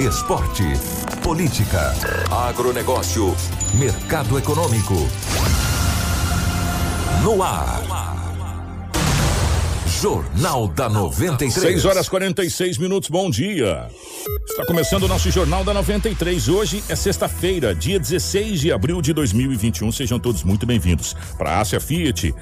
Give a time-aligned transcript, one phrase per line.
[0.00, 0.62] Esporte.
[1.24, 1.92] Política.
[2.30, 3.34] Agronegócio.
[3.74, 4.94] Mercado econômico.
[7.24, 7.82] No ar.
[10.00, 11.52] Jornal da 93.
[11.52, 13.88] 6 horas 46 minutos, bom dia.
[14.48, 16.46] Está começando o nosso Jornal da 93.
[16.46, 19.90] Hoje é sexta-feira, dia 16 de abril de 2021.
[19.90, 22.32] Sejam todos muito bem-vindos para a Ásia Fiat.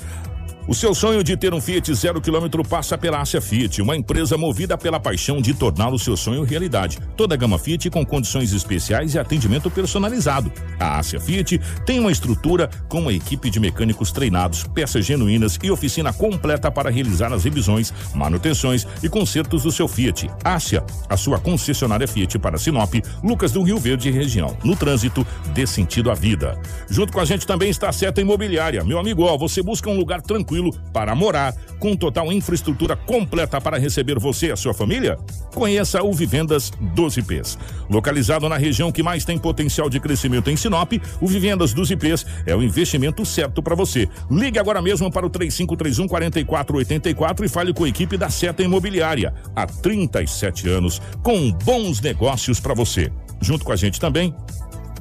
[0.68, 4.36] O seu sonho de ter um Fiat zero quilômetro passa pela Ásia Fiat, uma empresa
[4.36, 6.98] movida pela paixão de torná-lo seu sonho realidade.
[7.16, 10.50] Toda a gama Fiat com condições especiais e atendimento personalizado.
[10.80, 15.70] A Ásia Fiat tem uma estrutura com uma equipe de mecânicos treinados, peças genuínas e
[15.70, 20.28] oficina completa para realizar as revisões, manutenções e consertos do seu Fiat.
[20.42, 24.58] Ásia, a sua concessionária Fiat para Sinop, Lucas do Rio Verde e região.
[24.64, 26.60] No trânsito, dê sentido à vida.
[26.90, 28.82] Junto com a gente também está a Seta Imobiliária.
[28.82, 30.55] Meu amigo, ó, você busca um lugar tranquilo
[30.92, 35.18] para morar, com total infraestrutura completa para receber você e a sua família?
[35.54, 37.58] Conheça o Vivendas 12 Ps.
[37.88, 42.26] Localizado na região que mais tem potencial de crescimento em Sinop, o Vivendas 12 Ps
[42.46, 44.08] é o investimento certo para você.
[44.30, 49.34] Ligue agora mesmo para o 3531 4484 e fale com a equipe da Seta Imobiliária.
[49.54, 53.10] Há 37 anos, com bons negócios para você.
[53.40, 54.34] Junto com a gente também,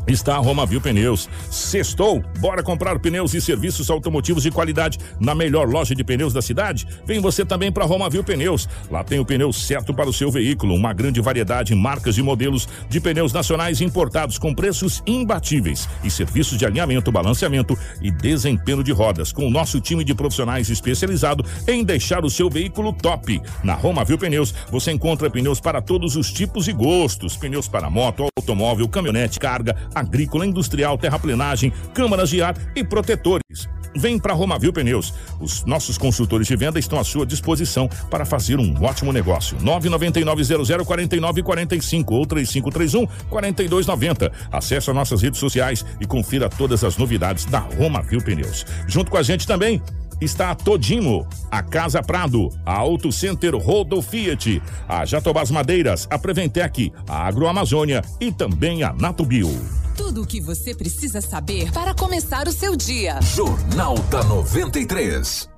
[0.08, 1.30] está a Romavil Pneus.
[1.50, 6.42] Sextou, bora comprar pneus e serviços automotivos de qualidade na melhor loja de pneus da
[6.42, 6.88] cidade?
[7.06, 8.68] Vem você também para Romavil Pneus.
[8.90, 12.68] Lá tem o pneu certo para o seu veículo, uma grande variedade, marcas e modelos
[12.90, 18.92] de pneus nacionais importados com preços imbatíveis e serviços de alinhamento, balanceamento e desempenho de
[18.92, 23.42] rodas, com o nosso time de profissionais especializado em deixar o seu veículo top.
[23.64, 28.28] Na Romavil Pneus, você encontra pneus para todos os tipos e gostos, pneus para moto,
[28.38, 33.70] automóvel, caminhonete, carga, agrícola, industrial, terraplenagem, câmaras de ar e protetores.
[33.96, 35.14] Vem para Romavil Pneus.
[35.40, 39.58] Os nossos consultores de venda estão à sua disposição para fazer um ótimo negócio.
[39.60, 44.32] 999-00-4945 ou 3531 4290.
[44.52, 48.66] Acesse as nossas redes sociais e confira todas as novidades da Romavil Pneus.
[48.86, 49.82] Junto com a gente também
[50.26, 56.20] está a Todimo, a Casa Prado, a Auto Center Rodo Fiat, a Jatobás Madeiras, a
[56.20, 59.50] Preventec, a Agroamazônia e também a Natubio.
[59.96, 63.22] Tudo o que você precisa saber para começar o seu dia.
[63.22, 65.55] Jornal da 93.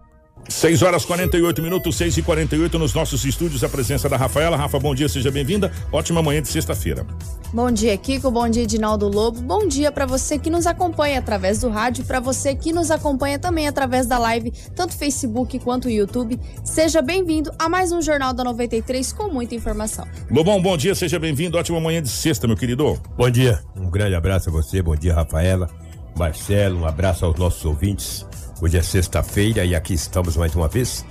[0.49, 3.63] 6 horas 48 minutos, 6 e 48 nos nossos estúdios.
[3.63, 4.55] A presença da Rafaela.
[4.55, 5.71] Rafa, bom dia, seja bem-vinda.
[5.91, 7.05] Ótima manhã de sexta-feira.
[7.53, 8.31] Bom dia, Kiko.
[8.31, 9.41] Bom dia, Edinaldo Lobo.
[9.41, 13.37] Bom dia para você que nos acompanha através do rádio, para você que nos acompanha
[13.39, 16.39] também através da live, tanto Facebook quanto YouTube.
[16.63, 20.07] Seja bem-vindo a mais um Jornal da 93 com muita informação.
[20.29, 21.57] Lobão, bom dia, seja bem-vindo.
[21.57, 22.99] Ótima manhã de sexta, meu querido.
[23.17, 25.69] Bom dia, um grande abraço a você, bom dia, Rafaela,
[26.17, 28.25] Marcelo, um abraço aos nossos ouvintes.
[28.59, 31.05] Hoje é sexta-feira e aqui estamos mais uma vez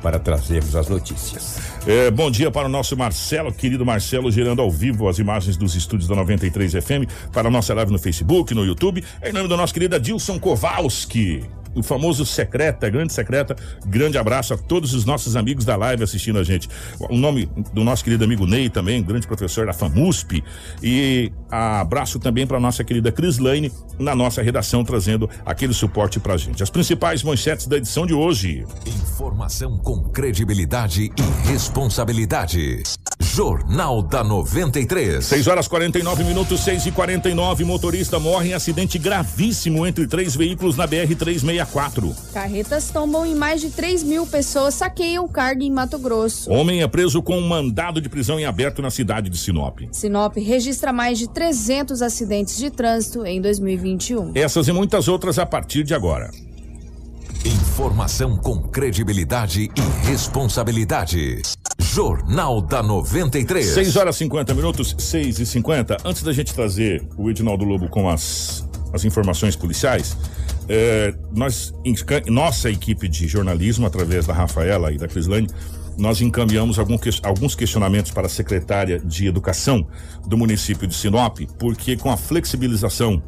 [0.00, 1.58] para trazermos as notícias.
[1.84, 5.74] É, bom dia para o nosso Marcelo, querido Marcelo, gerando ao vivo as imagens dos
[5.74, 9.04] estúdios da 93 FM para a nossa live no Facebook, no YouTube.
[9.20, 11.44] Em nome do nosso querido Adilson Kowalski.
[11.74, 13.56] O famoso secreta, grande secreta,
[13.86, 16.68] grande abraço a todos os nossos amigos da live assistindo a gente.
[17.10, 20.42] O nome do nosso querido amigo Ney também, grande professor da FAMUSP.
[20.82, 26.36] E abraço também para nossa querida Cris Lane na nossa redação, trazendo aquele suporte pra
[26.36, 26.62] gente.
[26.62, 28.64] As principais manchetes da edição de hoje.
[28.86, 32.82] Informação com credibilidade e responsabilidade.
[33.34, 35.24] Jornal da 93.
[35.24, 40.76] 6 horas 49 minutos, 6 e 49 Motorista morre em acidente gravíssimo entre três veículos
[40.76, 42.14] na BR-364.
[42.34, 46.50] Carretas tombam e mais de 3 mil pessoas saqueiam carga em Mato Grosso.
[46.50, 49.80] Homem é preso com um mandado de prisão em aberto na cidade de Sinop.
[49.92, 54.32] Sinop registra mais de 300 acidentes de trânsito em 2021.
[54.34, 56.30] Essas e muitas outras a partir de agora.
[57.46, 61.40] Informação com credibilidade e responsabilidade.
[61.82, 63.66] Jornal da 93.
[63.66, 65.96] 6 horas 50 minutos, 6 e 50.
[66.04, 70.16] Antes da gente trazer o Edinaldo Lobo com as, as informações policiais,
[70.68, 71.74] é, nós,
[72.28, 75.48] nossa equipe de jornalismo, através da Rafaela e da Crislane,
[75.98, 79.86] nós encaminhamos alguns questionamentos para a secretária de Educação
[80.26, 83.22] do município de Sinop, porque com a flexibilização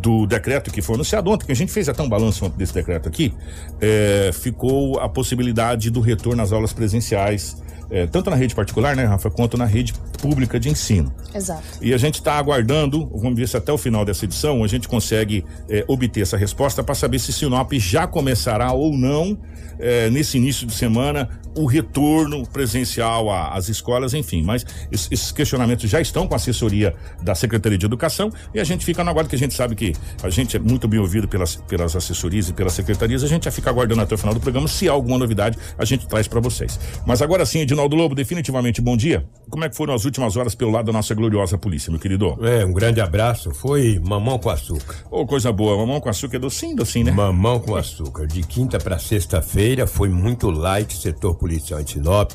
[0.00, 3.08] do decreto que foi anunciado ontem, que a gente fez até um balanço desse decreto
[3.08, 3.32] aqui,
[3.80, 7.61] é, ficou a possibilidade do retorno às aulas presenciais
[7.92, 11.12] é, tanto na rede particular, né, Rafa, quanto na rede pública de ensino.
[11.34, 11.62] Exato.
[11.82, 14.88] E a gente está aguardando, vamos ver se até o final dessa edição a gente
[14.88, 19.38] consegue é, obter essa resposta para saber se Sinop já começará ou não
[19.78, 24.42] é, nesse início de semana o retorno presencial às escolas, enfim.
[24.42, 28.64] Mas es- esses questionamentos já estão com a assessoria da Secretaria de Educação e a
[28.64, 29.92] gente fica no aguardo, que a gente sabe que
[30.22, 33.22] a gente é muito bem ouvido pelas, pelas assessorias e pelas secretarias.
[33.22, 34.66] A gente já fica aguardando até o final do programa.
[34.66, 36.80] Se há alguma novidade, a gente traz para vocês.
[37.06, 39.26] Mas agora sim, Edinaldo Lobo, definitivamente bom dia.
[39.50, 42.38] Como é que foram as últimas horas pelo lado da nossa gloriosa polícia, meu querido?
[42.46, 43.50] É, um grande abraço.
[43.52, 44.96] Foi mamão com açúcar.
[45.10, 45.76] Ô, coisa boa.
[45.76, 47.12] Mamão com açúcar é docinho, docinho, né?
[47.12, 48.26] Mamão com açúcar.
[48.26, 52.32] De quinta para sexta-feira foi muito light setor policial em Sinop.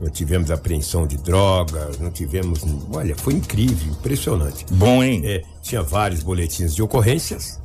[0.00, 2.60] Não tivemos apreensão de drogas, não tivemos.
[2.92, 4.64] Olha, foi incrível, impressionante.
[4.70, 5.22] Bom, hein?
[5.24, 7.60] É, tinha vários boletins de ocorrências,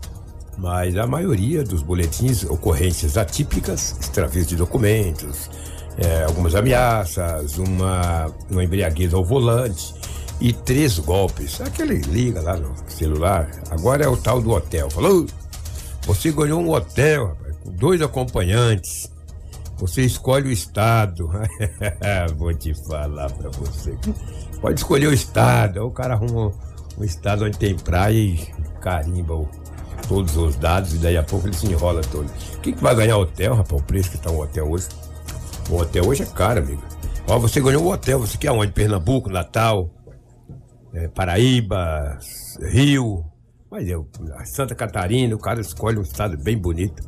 [0.58, 5.50] mas a maioria dos boletins, ocorrências atípicas, extravios de documentos,
[5.98, 9.96] é, algumas ameaças, uma, uma embriaguez ao volante
[10.40, 11.62] e três golpes.
[11.62, 13.50] Aquele liga lá no celular.
[13.70, 14.90] Agora é o tal do hotel.
[14.90, 15.26] Falou,
[16.06, 19.12] você ganhou um hotel, rapaz, dois acompanhantes.
[19.78, 21.30] Você escolhe o estado.
[22.38, 23.98] Vou te falar pra você.
[24.62, 25.86] Pode escolher o estado.
[25.86, 26.52] O cara arruma
[26.98, 28.38] um estado onde tem praia e
[28.80, 29.50] carimba o-
[30.08, 32.30] todos os dados e daí a pouco ele se enrola todo.
[32.62, 33.82] Quem que vai ganhar hotel, rapaz?
[33.82, 34.88] O preço que tá um hotel hoje.
[35.70, 36.82] O hotel hoje é caro, amigo.
[37.28, 38.72] Ó, você ganhou um hotel, você quer onde?
[38.72, 39.90] Pernambuco, Natal,
[40.94, 42.18] é, Paraíba,
[42.62, 43.26] Rio.
[43.70, 44.08] Mas eu,
[44.46, 47.04] Santa Catarina, o cara escolhe um estado bem bonito,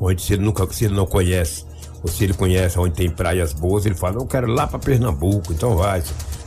[0.00, 1.64] onde se ele nunca, se ele não conhece,
[2.02, 4.78] ou se ele conhece onde tem praias boas, ele fala, eu quero ir lá pra
[4.78, 6.02] Pernambuco, então vai,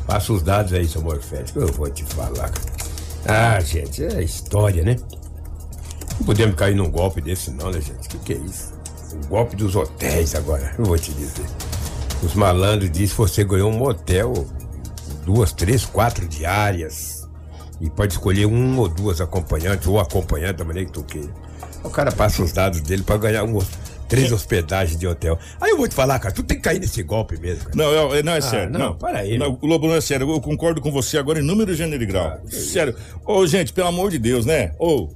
[0.07, 2.51] passa os dados aí, seu Morfete, que eu vou te falar.
[3.25, 4.95] Ah, gente, é história, né?
[6.19, 8.07] Não podemos cair num golpe desse não, né, gente?
[8.07, 8.73] O que, que é isso?
[9.13, 11.45] O golpe dos hotéis agora, eu vou te dizer.
[12.23, 14.33] Os malandros dizem que você ganhou um motel,
[15.25, 17.27] duas, três, quatro diárias.
[17.79, 21.33] E pode escolher um ou duas acompanhantes, ou acompanhante da maneira que tu queira.
[21.83, 23.59] O cara passa os dados dele pra ganhar um,
[24.07, 25.39] três hospedagens de hotel.
[25.59, 27.75] Aí eu vou te falar, cara, tu tem que cair nesse golpe mesmo, cara.
[27.75, 28.69] Não, é, não, é sério.
[28.69, 30.29] não, Não, para aí, Não, Lobo, não é sério.
[30.29, 32.39] Eu concordo com você agora em número, gênero e grau.
[32.49, 32.95] sério.
[33.25, 34.73] Ô, gente, pelo amor de Deus, né?
[34.77, 35.07] Ô,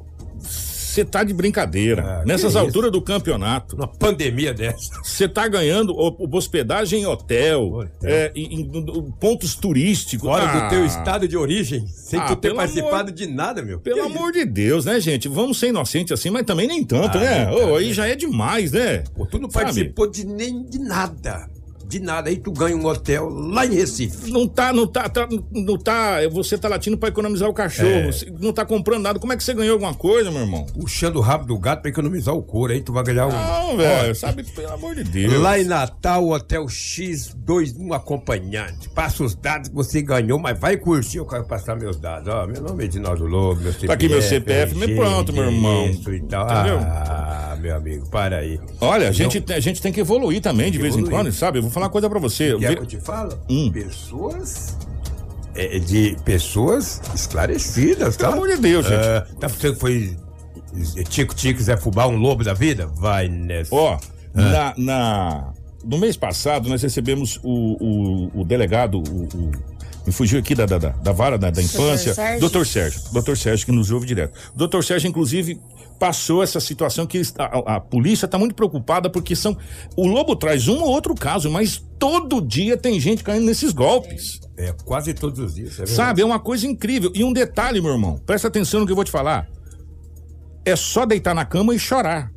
[0.95, 2.21] você tá de brincadeira.
[2.21, 3.75] Ah, Nessas alturas do campeonato.
[3.75, 4.89] Uma pandemia dessa.
[5.03, 5.94] Você tá ganhando
[6.33, 7.89] hospedagem em hotel, Hotel.
[8.03, 10.27] é, em, em- pontos turísticos.
[10.27, 13.62] Fora Ah, do teu estado de origem, sem Ah, tu ter participado amor- de nada,
[13.62, 13.80] meu.
[13.80, 15.27] Pelo Que amor de Deus, né, gente?
[15.27, 17.51] Vamos ser inocentes assim, mas também nem tanto, Ah, né?
[17.51, 19.03] Ô, aí já é demais, né?
[19.15, 19.65] Pô, tu não Sabe?
[19.65, 21.50] participou de nem de nada.
[21.88, 22.30] De nada.
[22.30, 24.32] Aí tu ganha um hotel lá em Recife.
[24.32, 26.18] Não tá, não tá, tá- não tá.
[26.32, 27.88] Você tá latindo pra economizar o cachorro.
[27.90, 28.12] É.
[28.40, 29.20] Não tá comprando nada.
[29.20, 30.66] Como é que você ganhou alguma coisa, meu irmão?
[30.80, 32.74] Puxando o rabo do gato pra economizar o couro.
[32.74, 33.32] Aí tu vai ganhar um.
[33.32, 35.34] Não, velho, sabe, pelo amor de Deus.
[35.40, 38.90] Lá em Natal, Hotel X, dois, um acompanhante.
[38.90, 41.18] Passa os dados que você ganhou, mas vai curtir.
[41.18, 42.28] Eu quero passar meus dados.
[42.34, 43.88] Ó, meu nome é Edinaldo Lobo, meu CPF.
[43.88, 45.86] Tá aqui meu CPF, mas RG, pronto, meu irmão.
[45.86, 46.46] endereço E tal.
[46.50, 46.80] Entendeu?
[46.80, 48.60] Ah, meu amigo, para aí.
[48.82, 51.62] Olha, a gente, a gente tem que evoluir também de vez em quando, sabe?
[51.75, 52.57] Falar uma coisa pra você.
[52.57, 53.38] Quer Vê- que eu te falo?
[53.50, 53.69] Hum.
[53.69, 54.77] Pessoas.
[55.54, 58.30] É, de pessoas esclarecidas, tá?
[58.30, 59.06] Pelo amor de Deus, gente.
[59.06, 60.18] É, tá você que foi
[61.10, 62.88] Tico-Tico Zé Fubá, um lobo da vida?
[62.95, 63.75] Vai nessa.
[63.75, 63.98] Ó,
[64.33, 69.51] na, na- no mês passado nós recebemos o, o, o delegado, o, o-
[70.06, 72.39] me fugiu aqui da, da, da, da vara da, da infância, Sérgio.
[72.39, 74.34] doutor Sérgio, doutor Sérgio que nos ouve direto.
[74.55, 75.60] Doutor Sérgio, inclusive,
[76.00, 79.58] passou essa situação que a, a- polícia está muito preocupada porque são,
[79.96, 84.40] o Lobo traz um ou outro caso, mas todo dia tem gente caindo nesses golpes.
[84.58, 85.80] É, quase todos os dias.
[85.80, 85.86] é.
[85.86, 87.12] Sabe, é uma coisa incrível.
[87.16, 89.48] E um detalhe, meu irmão, presta atenção no que eu vou te falar.
[90.66, 92.32] É só deitar na cama e chorar.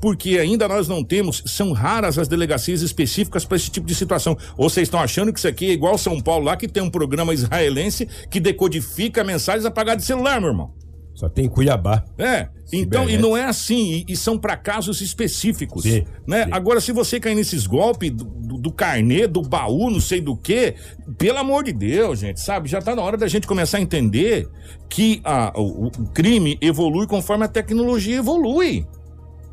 [0.00, 4.36] Porque ainda nós não temos, são raras as delegacias específicas para esse tipo de situação.
[4.56, 6.90] Ou vocês estão achando que isso aqui é igual São Paulo lá, que tem um
[6.90, 10.74] programa israelense que decodifica mensagens apagadas de celular, meu irmão.
[11.14, 12.04] Só tem Cuiabá.
[12.18, 13.22] É, então, e Cibernético.
[13.22, 16.44] não é assim, e, e são para casos específicos, Sim, né?
[16.44, 16.50] sim.
[16.52, 20.36] Agora, se você cair nesses golpes do, do, do carnê, do baú, não sei do
[20.36, 20.74] que,
[21.18, 22.68] pelo amor de Deus, gente, sabe?
[22.68, 24.48] Já tá na hora da gente começar a entender
[24.88, 28.86] que a, o, o crime evolui conforme a tecnologia evolui.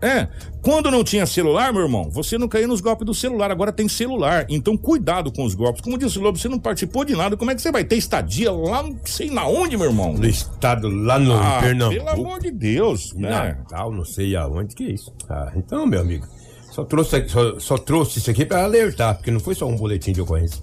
[0.02, 0.28] É,
[0.62, 3.90] quando não tinha celular, meu irmão, você não caía nos golpes do celular, agora tem
[3.90, 4.46] celular.
[4.48, 5.82] Então, cuidado com os golpes.
[5.82, 7.98] Como disse o Lobo, você não participou de nada, como é que você vai ter
[7.98, 10.14] estadia lá, não sei na onde, meu irmão?
[10.14, 12.06] No estado lá no Ah, Pernambuco.
[12.06, 13.30] pelo amor de Deus, né?
[13.30, 15.14] Natal, não sei aonde que é isso.
[15.30, 16.26] Ah, então, meu amigo,
[16.72, 20.14] só trouxe, só, só trouxe isso aqui pra alertar, porque não foi só um boletim
[20.14, 20.62] de ocorrência.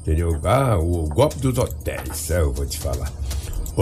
[0.00, 0.38] Entendeu?
[0.44, 3.12] Ah, o golpe dos hotéis, é, eu vou te falar.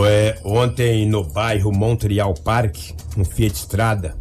[0.07, 2.77] É, ontem no bairro Montreal Park,
[3.17, 4.17] um Fiat Strada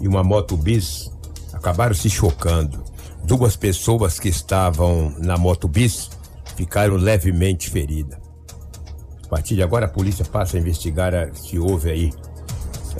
[0.00, 1.10] e uma moto bis
[1.52, 2.84] acabaram se chocando.
[3.24, 6.10] Duas pessoas que estavam na moto bis
[6.56, 8.18] ficaram levemente feridas.
[9.24, 12.12] A partir de agora, a polícia passa a investigar a- se houve aí,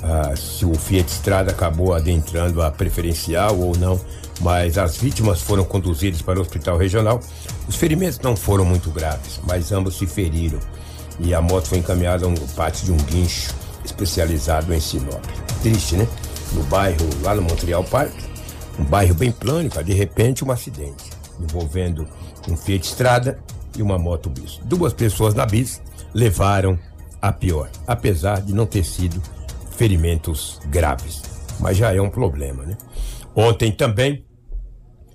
[0.03, 4.01] ah, se o Fiat Strada acabou adentrando a preferencial ou não.
[4.41, 7.21] Mas as vítimas foram conduzidas para o hospital regional.
[7.67, 10.59] Os ferimentos não foram muito graves, mas ambos se feriram.
[11.19, 15.25] E a moto foi encaminhada a um parte de um guincho especializado em Sinop.
[15.63, 16.07] Triste, né?
[16.57, 18.15] No bairro, lá no Montreal Park,
[18.79, 22.09] um bairro bem plânico, de repente um acidente envolvendo
[22.49, 23.39] um Fiat Strada
[23.77, 24.59] e uma moto bis.
[24.65, 25.83] Duas pessoas na bis
[26.15, 26.79] levaram
[27.21, 29.21] a pior, apesar de não ter sido
[29.73, 31.23] ferimentos graves.
[31.61, 32.77] Mas já é um problema, né?
[33.35, 34.25] Ontem também,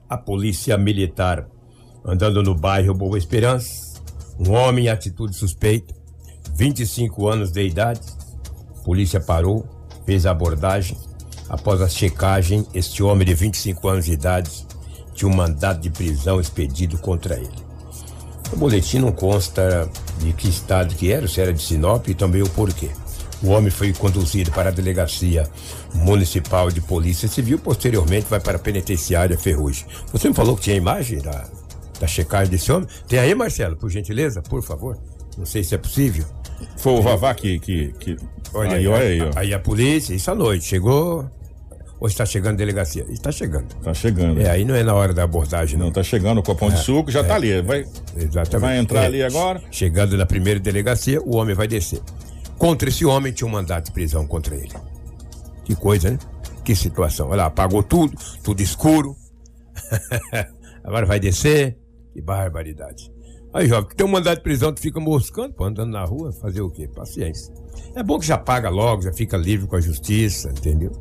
[0.08, 1.48] a polícia militar
[2.06, 4.00] andando no bairro Boa Esperança,
[4.40, 5.94] um homem em atitude suspeita,
[6.56, 8.02] 25 anos de idade,
[8.84, 9.66] polícia parou,
[10.06, 10.98] fez a abordagem.
[11.52, 14.66] Após a checagem, este homem de 25 anos de idade
[15.14, 17.52] tinha um mandado de prisão expedido contra ele.
[18.54, 19.90] O boletim não consta
[20.20, 22.90] de que estado que era, se era de Sinop e também o porquê.
[23.44, 25.46] O homem foi conduzido para a delegacia
[25.94, 29.86] municipal de polícia civil, posteriormente vai para a penitenciária Ferrugem.
[30.14, 31.50] Você me falou que tinha imagem da,
[32.00, 32.88] da checagem desse homem?
[33.10, 34.98] Tem aí, Marcelo, por gentileza, por favor?
[35.38, 36.26] Não sei se é possível.
[36.78, 37.60] Foi o Vavá que.
[37.60, 38.18] que, que...
[38.54, 39.32] Olha aí, olha aí, ó.
[39.36, 41.30] Aí a polícia, isso à noite, chegou.
[42.02, 43.06] Ou está chegando a delegacia?
[43.10, 43.76] Está chegando.
[43.76, 44.42] Tá chegando.
[44.42, 45.86] É, aí não é na hora da abordagem, não.
[45.86, 47.62] Não, tá chegando o copão de suco, já tá ali.
[47.62, 47.86] Vai,
[48.18, 48.60] Exatamente.
[48.60, 49.62] vai entrar É, ali agora.
[49.70, 52.02] Chegando na primeira delegacia, o homem vai descer.
[52.58, 54.72] Contra esse homem tinha um mandato de prisão contra ele.
[55.64, 56.18] Que coisa, né?
[56.66, 57.28] Que situação.
[57.28, 59.16] Olha lá, apagou tudo, tudo escuro.
[60.84, 61.78] Agora vai descer.
[62.14, 63.12] Que barbaridade.
[63.54, 66.32] Aí, jovem, que tem um mandado de prisão, tu fica moscando, pô, andando na rua,
[66.32, 66.88] fazer o quê?
[66.88, 67.54] Paciência.
[67.96, 70.92] É bom que já paga logo, já fica livre com a justiça, entendeu?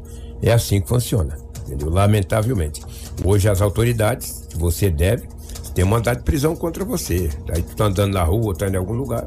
[0.42, 1.90] É assim que funciona, entendeu?
[1.90, 2.82] Lamentavelmente.
[3.24, 5.28] Hoje as autoridades, que você deve,
[5.74, 7.28] tem mandado de prisão contra você.
[7.54, 9.26] Aí tu tá andando na rua, tá em algum lugar,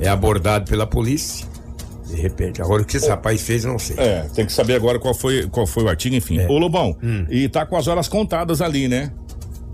[0.00, 1.46] é abordado pela polícia,
[2.06, 2.60] de repente.
[2.62, 3.96] Agora o que esse rapaz fez, não sei.
[3.98, 6.38] É, tem que saber agora qual foi, qual foi o artigo, enfim.
[6.38, 6.48] É.
[6.48, 7.26] Ô Lobão, Hum.
[7.30, 9.12] e tá com as horas contadas ali, né?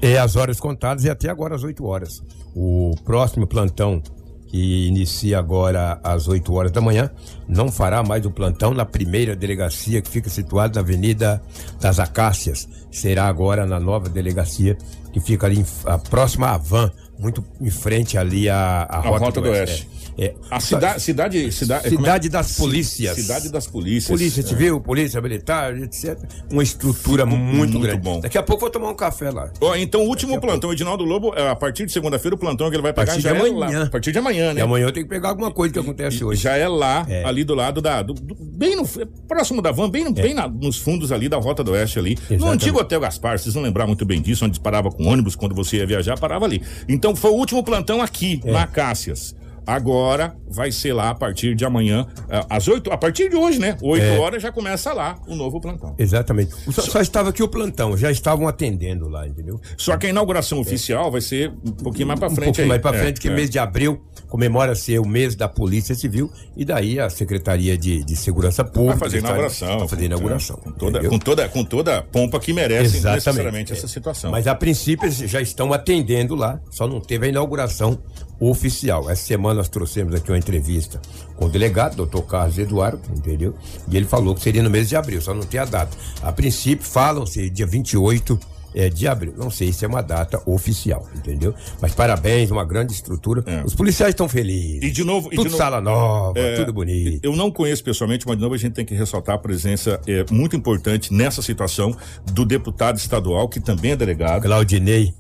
[0.03, 2.23] É as horas contadas e até agora às 8 horas.
[2.55, 4.03] O próximo plantão,
[4.51, 7.09] que inicia agora às 8 horas da manhã,
[7.49, 11.41] não fará mais o plantão na primeira delegacia que fica situada na Avenida
[11.81, 12.69] das Acácias.
[12.91, 14.77] Será agora na nova delegacia
[15.13, 19.25] que fica ali em, a próxima à Van, muito em frente ali à, à Rota,
[19.25, 19.89] Rota do Oeste.
[19.97, 20.10] É.
[20.21, 20.35] É.
[20.51, 21.51] A cida, cidade.
[21.51, 21.89] Cidade, é?
[21.91, 23.17] Cidade das Polícias.
[23.17, 24.07] Cidade das Polícias.
[24.19, 24.45] Polícia É.
[24.45, 26.19] Civil, Polícia Militar, etc.
[26.53, 28.01] Uma estrutura muito, muito grande.
[28.03, 28.21] bom.
[28.21, 29.51] Daqui a pouco eu vou tomar um café lá.
[29.61, 32.69] Ó, então o último Daqui plantão, Edinaldo Lobo, é, a partir de segunda-feira, o plantão
[32.69, 33.79] que ele vai pegar partir já de é amanhã.
[33.79, 33.85] lá.
[33.87, 34.61] A partir de amanhã, né?
[34.61, 36.43] E amanhã eu tenho que pegar alguma coisa que acontece hoje.
[36.43, 37.25] Já é lá, É.
[37.25, 38.03] ali do lado da.
[38.03, 38.87] do- do- bem no.
[39.27, 42.11] Próximo da van, bem, no- bem na- nos fundos ali da Rota do Oeste ali.
[42.29, 42.63] No Exatamente.
[42.65, 45.79] antigo Hotel Gaspar, vocês vão lembrar muito bem disso, onde parava com ônibus, quando você
[45.79, 46.61] ia viajar, parava ali.
[46.89, 48.51] Então foi o último plantão aqui, É.
[48.53, 49.35] na Cássias.
[49.67, 53.59] Agora vai ser lá a partir de amanhã, eh, às 8, a partir de hoje,
[53.59, 53.77] né?
[53.81, 54.19] 8 É.
[54.19, 55.95] horas já começa lá o novo plantão.
[55.99, 56.53] Exatamente.
[56.73, 59.61] Só, só estava aqui o plantão, já estavam atendendo lá, entendeu?
[59.77, 62.69] Só que a inauguração oficial vai ser um pouquinho mais um frente pouco aí.
[62.69, 63.31] mais para É, frente, que é.
[63.35, 68.17] mês de abril comemora-se o mês da Polícia Civil e daí a Secretaria de, de
[68.17, 69.79] Segurança Pública Vai fazer inauguração.
[69.81, 70.57] vai fazer inauguração.
[70.57, 73.25] Com toda, com, toda, com toda a pompa que merece Exatamente.
[73.27, 73.77] necessariamente É.
[73.77, 74.31] essa situação.
[74.31, 77.99] Mas a princípio eles já estão atendendo lá, só não teve a inauguração
[78.41, 79.09] oficial.
[79.11, 81.01] Essa semana nós trouxemos aqui uma entrevista
[81.37, 83.55] com o delegado, doutor Carlos Eduardo, entendeu?
[83.89, 85.97] E ele falou que seria no mês de abril, só não tem a data.
[86.23, 88.39] A princípio falam-se dia 28
[88.73, 89.35] é, de abril.
[89.37, 91.53] Não sei se é uma data oficial, entendeu?
[91.83, 93.43] Mas parabéns, uma grande estrutura.
[93.45, 93.63] É.
[93.65, 94.83] Os policiais estão felizes.
[94.83, 95.29] E de novo.
[95.29, 97.19] de Tudo novo- sala nova, É, tudo bonito.
[97.25, 100.25] Eu não conheço pessoalmente, mas de novo a gente tem que ressaltar a presença é,
[100.31, 101.97] muito importante nessa situação
[102.33, 105.13] do deputado estadual, que também é delegado, Claudinei.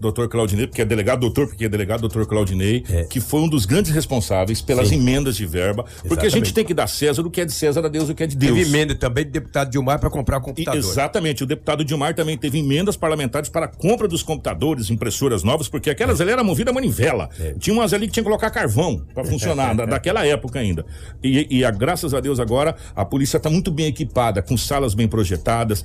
[0.00, 3.04] Doutor Claudinei, porque é delegado, doutor, porque é delegado, doutor Claudinei, É.
[3.04, 4.96] que foi um dos grandes responsáveis pelas Sim.
[4.96, 6.32] emendas de verba, porque a Exatamente.
[6.32, 8.26] gente tem que dar César o que é de César, a Deus o que é
[8.26, 8.54] de Deus.
[8.56, 10.78] Teve emenda também de deputado Dilmar para comprar E, computador.
[10.80, 15.68] exatamente, o deputado Dilmar também teve emendas parlamentares para a compra dos computadores, impressoras novas,
[15.68, 17.28] porque aquelas ali eram movidas a manivela.
[17.38, 17.54] É.
[17.58, 20.84] Tinha umas ali que tinha que colocar carvão para funcionar, da, daquela época ainda.
[21.22, 24.94] E, e a, graças a Deus agora a polícia está muito bem equipada, com salas
[24.94, 25.84] bem projetadas.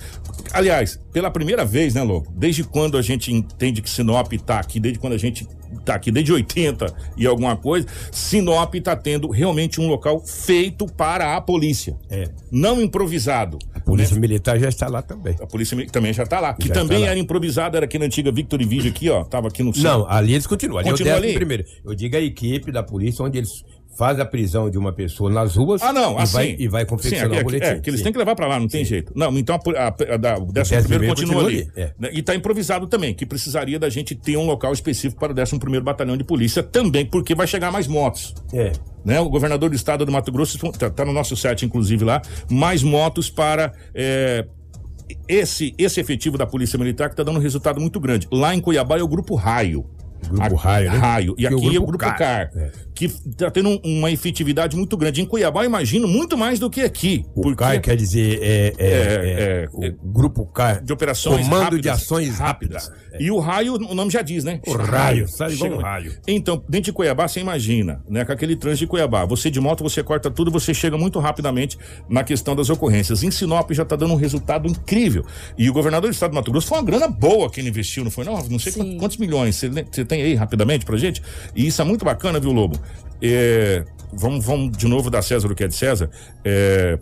[0.54, 2.32] Aliás, pela primeira vez, né, Lobo?
[2.36, 5.48] Desde quando a gente entende que Sinop está aqui, desde quando a gente
[5.84, 11.36] tá aqui, desde 80 e alguma coisa, Sinop está tendo realmente um local feito para
[11.36, 11.98] a polícia.
[12.10, 12.30] É.
[12.52, 13.58] Não improvisado.
[13.84, 15.36] Polícia Militar já está lá também.
[15.40, 16.54] A Polícia Militar também já está lá.
[16.54, 17.12] Que Já também está lá.
[17.12, 19.24] era improvisada, era aqui na antiga Victor e Vídeo aqui, ó.
[19.24, 19.92] Tava aqui no centro.
[19.92, 20.80] Não, ali eles continuam.
[20.80, 21.38] Ali Continua é o décimo ali?
[21.38, 21.66] primeiro.
[21.84, 23.64] Eu digo a equipe da polícia, onde eles
[23.98, 26.34] fazem a prisão de uma pessoa nas ruas Ah, não, e, assim.
[26.34, 27.66] vai, e vai confeccionar Sim, é, o boletim.
[27.66, 28.04] É, que eles Sim.
[28.06, 29.12] têm que levar pra lá, não tem jeito.
[29.16, 31.56] Não, então a, a, a, o décimo décimo primeiro primeiro continua ali.
[31.66, 31.94] continua ali, é.
[32.00, 32.10] Né?
[32.14, 35.60] E tá improvisado também, que precisaria da gente ter um local específico para o décimo
[35.60, 38.34] primeiro batalhão de polícia também, porque vai chegar mais motos.
[38.54, 38.72] É.
[39.04, 39.20] Né?
[39.20, 42.82] O governador do estado do Mato Grosso tá, tá no nosso site, inclusive, lá, mais
[42.84, 44.46] motos para é,
[45.28, 48.28] esse, esse efetivo da Polícia Militar que está dando um resultado muito grande.
[48.32, 49.86] Lá em Cuiabá é o Grupo Raio.
[50.30, 50.98] Grupo Aqui- Raio, né?
[50.98, 51.36] Raio.
[51.38, 52.18] E E o aqui é o Grupo Car.
[52.18, 52.72] Car, É.
[52.94, 55.22] que está tendo um- uma efetividade muito grande.
[55.22, 57.26] Em Cuiabá, eu imagino, muito mais do que aqui.
[57.36, 61.44] O porque CAR quer dizer é, é, É, é, é, o Grupo CAR de operações
[61.46, 62.92] Comando rápidas, de Ações Rápidas.
[63.20, 64.60] E o raio, o nome já diz, né?
[64.68, 66.12] O raio, sabe igual Chega- um raio.
[66.28, 68.26] Então, dentro de Cuiabá, você imagina, né?
[68.26, 69.24] Com aquele trânsito de Cuiabá.
[69.26, 71.78] Você de moto, você corta tudo, você chega muito rapidamente
[72.10, 73.24] na questão das ocorrências.
[73.24, 75.26] Em Sinop já está dando um resultado incrível.
[75.58, 78.04] E o governador do estado do Mato Grosso foi uma grana boa que ele investiu,
[78.04, 78.26] não foi?
[78.26, 78.80] Não, não sei Sim.
[78.80, 79.56] quantos, quantos milhões.
[79.56, 81.22] Você tem aí rapidamente pra gente?
[81.56, 82.80] E isso é muito bacana, viu, Lobo?
[83.22, 86.10] É, vamos, vamos de novo dar César o que é de César.
[86.44, 87.00] É,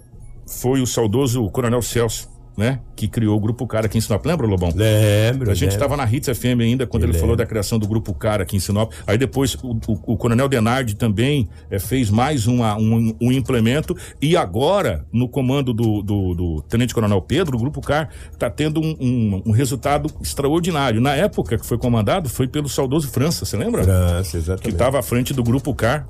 [0.48, 2.80] foi o saudoso Coronel Celso, né?
[2.96, 4.24] Que criou o Grupo Cara aqui em Sinop.
[4.26, 4.70] Lembra, Lobão?
[4.76, 5.50] Lembro.
[5.50, 5.76] A gente lembro.
[5.86, 7.44] estava na Hits FM ainda quando ele Me falou lembro.
[7.46, 8.92] da criação do Grupo Cara aqui em Sinop.
[9.08, 13.96] Aí depois o, o- o Coronel Denardi também eh, fez mais uma- um, um implemento.
[14.22, 18.80] E agora, no comando do, do- do Tenente Coronel Pedro, o Grupo Car está tendo
[18.80, 21.02] um, um- um resultado extraordinário.
[21.02, 23.84] Na época que foi comandado, foi pelo saudoso França, você lembra?
[23.84, 24.70] França, que exatamente.
[24.74, 26.08] estava à frente do Grupo Car,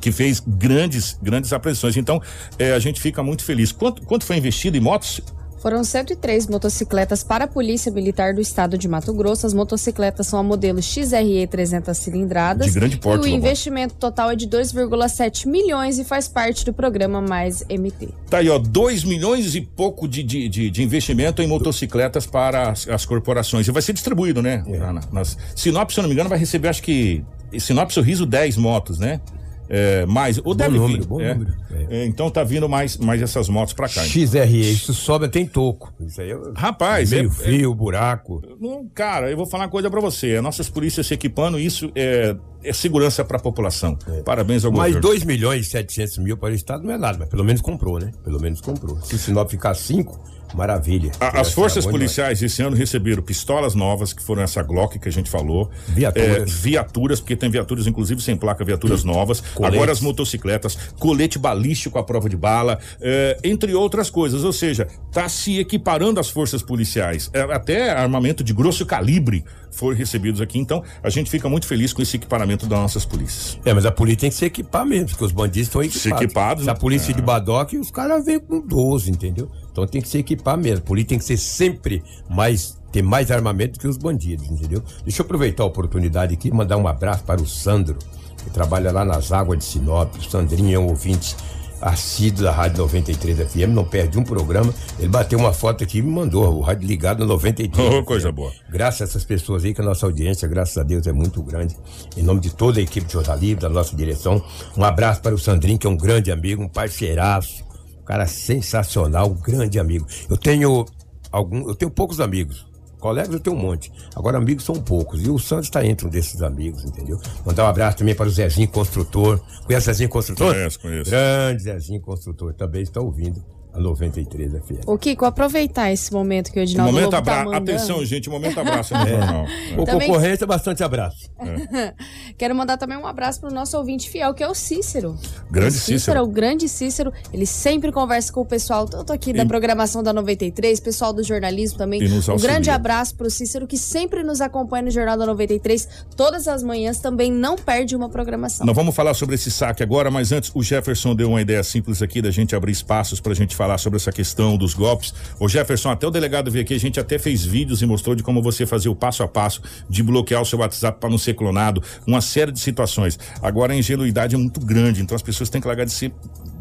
[0.00, 1.96] que fez grandes, grandes apreensões.
[1.96, 2.20] Então,
[2.58, 3.72] eh, a gente fica muito feliz.
[3.72, 5.20] Quanto, quanto foi investido em motos?
[5.62, 9.46] Foram 103 motocicletas para a Polícia Militar do Estado de Mato Grosso.
[9.46, 12.66] As motocicletas são a modelo XRE 300 cilindradas.
[12.66, 16.72] De grande porte, E o investimento total é de 2,7 milhões e faz parte do
[16.72, 18.08] programa Mais MT.
[18.28, 22.70] Tá aí, ó, 2 milhões e pouco de, de, de, de investimento em motocicletas para
[22.70, 23.68] as, as corporações.
[23.68, 24.64] E vai ser distribuído, né?
[24.66, 24.78] É.
[24.78, 27.22] Na- nas, Sinop, se eu não me engano, vai receber, acho que.
[27.56, 29.20] Sinop Sorriso 10 motos, né?
[29.68, 30.40] É, mais.
[30.44, 31.06] Ou deve número, vir.
[31.08, 31.34] bom é.
[31.34, 31.54] número.
[31.90, 34.02] É, então tá vindo mais, mais essas motos pra cá.
[34.02, 35.92] XRE, isso sobra, tem toco.
[36.00, 38.42] Isso aí é Rapaz, meio é- fio, buraco.
[38.60, 40.36] Não, cara, eu vou falar uma coisa pra você.
[40.36, 43.96] As nossas polícias se equipando, isso é, é segurança pra população.
[44.24, 45.00] Parabéns ao Mas governo.
[45.08, 47.98] 2 milhões e 700 mil para o Estado não é nada, mas pelo menos comprou,
[47.98, 48.10] né?
[48.22, 49.00] Pelo menos comprou.
[49.02, 50.20] Se Sinop ficar 5,
[50.54, 51.10] maravilha.
[51.20, 54.98] A- As forças é boa policiais esse ano receberam pistolas novas, que foram essa Glock
[54.98, 55.70] que a gente falou.
[55.88, 56.28] Viaturas.
[56.42, 59.40] É, viaturas, porque tem viaturas, inclusive, sem placa, viaturas novas.
[59.40, 59.74] Coletes.
[59.76, 64.44] Agora as motocicletas, colete balístico à prova de bala, é, entre outras coisas.
[64.44, 67.30] Ou seja, está se equiparando as forças policiais.
[67.32, 70.58] É, até armamento de grosso calibre foram recebidos aqui.
[70.58, 73.58] Então, a gente fica muito feliz com esse equipamento das nossas polícias.
[73.64, 76.02] É, mas a polícia tem que se equipar mesmo, porque os bandidos estão equipados.
[76.02, 79.50] Se equipados, a polícia de Badoc, os caras vêm com 12, entendeu?
[79.70, 80.78] Então tem que se equipar mesmo.
[80.78, 82.78] A polícia tem que ser sempre mais.
[82.92, 84.82] ter mais armamento que os bandidos, entendeu?
[85.04, 87.98] Deixa eu aproveitar a oportunidade aqui e mandar um abraço para o Sandro,
[88.44, 90.14] que trabalha lá nas águas de Sinop.
[90.16, 91.34] O Sandrinho é um ouvinte
[91.82, 94.72] assíduo da Rádio 93 FM, não perde um programa.
[94.98, 97.94] Ele bateu uma foto aqui e me mandou, o rádio ligado na 93.
[97.94, 98.52] Oh, coisa boa.
[98.70, 101.76] Graças a essas pessoas aí, que a nossa audiência, graças a Deus, é muito grande.
[102.16, 104.42] Em nome de toda a equipe de jornalismo, da nossa direção,
[104.76, 107.64] um abraço para o Sandrinho, que é um grande amigo, um parceiraço,
[108.00, 110.06] um cara sensacional, um grande amigo.
[110.30, 110.86] Eu tenho
[111.30, 112.71] algum, eu tenho poucos amigos.
[113.02, 113.92] Colegas eu tenho um monte.
[114.14, 115.26] Agora, amigos são poucos.
[115.26, 117.20] E o Santos está entre um desses amigos, entendeu?
[117.44, 119.40] Mandar um abraço também para o Zezinho Construtor.
[119.66, 120.54] Conhece o Zezinho Construtor?
[120.54, 121.10] Conheço, conheço.
[121.10, 122.54] Grande Zezinho Construtor.
[122.54, 124.86] Também está ouvindo a 93 FM.
[124.86, 127.44] Ô, Kiko, aproveitar esse momento que o Edinaldo momento Lobo tá abraço.
[127.50, 127.70] mandando.
[127.70, 129.46] Atenção, gente, momento abraço no jornal.
[129.46, 129.80] É.
[129.80, 131.30] O Também- concorrência, bastante abraço.
[132.36, 135.16] Quero mandar também um abraço pro nosso ouvinte fiel, que é o Cícero.
[135.50, 135.98] Grande o Cícero.
[135.98, 136.22] Cícero.
[136.22, 137.12] O grande Cícero.
[137.32, 141.22] Ele sempre conversa com o pessoal, tanto aqui da E- programação da 93, pessoal do
[141.22, 142.02] jornalismo também.
[142.02, 145.88] E nos Um grande abraço pro Cícero, que sempre nos acompanha no Jornal da 93.
[146.16, 148.66] Todas as manhãs também não perde uma programação.
[148.66, 152.02] Nós vamos falar sobre esse saque agora, mas antes o Jefferson deu uma ideia simples
[152.02, 155.14] aqui da gente abrir espaços pra gente falar sobre essa questão dos golpes.
[155.40, 158.22] O Jefferson, até o delegado veio aqui, a gente até fez vídeos e mostrou de
[158.22, 161.34] como você fazia o passo a passo de bloquear o seu WhatsApp para não ser
[161.34, 163.18] clonado, uma série de situações.
[163.40, 166.12] Agora a ingenuidade é muito grande, então as pessoas têm que largar de ser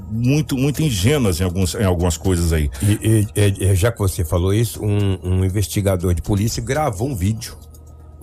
[0.09, 2.69] muito, muito ingênuas em, alguns, em algumas coisas aí.
[2.83, 7.15] E, e- e- já que você falou isso, um, um investigador de polícia gravou um
[7.15, 7.55] vídeo,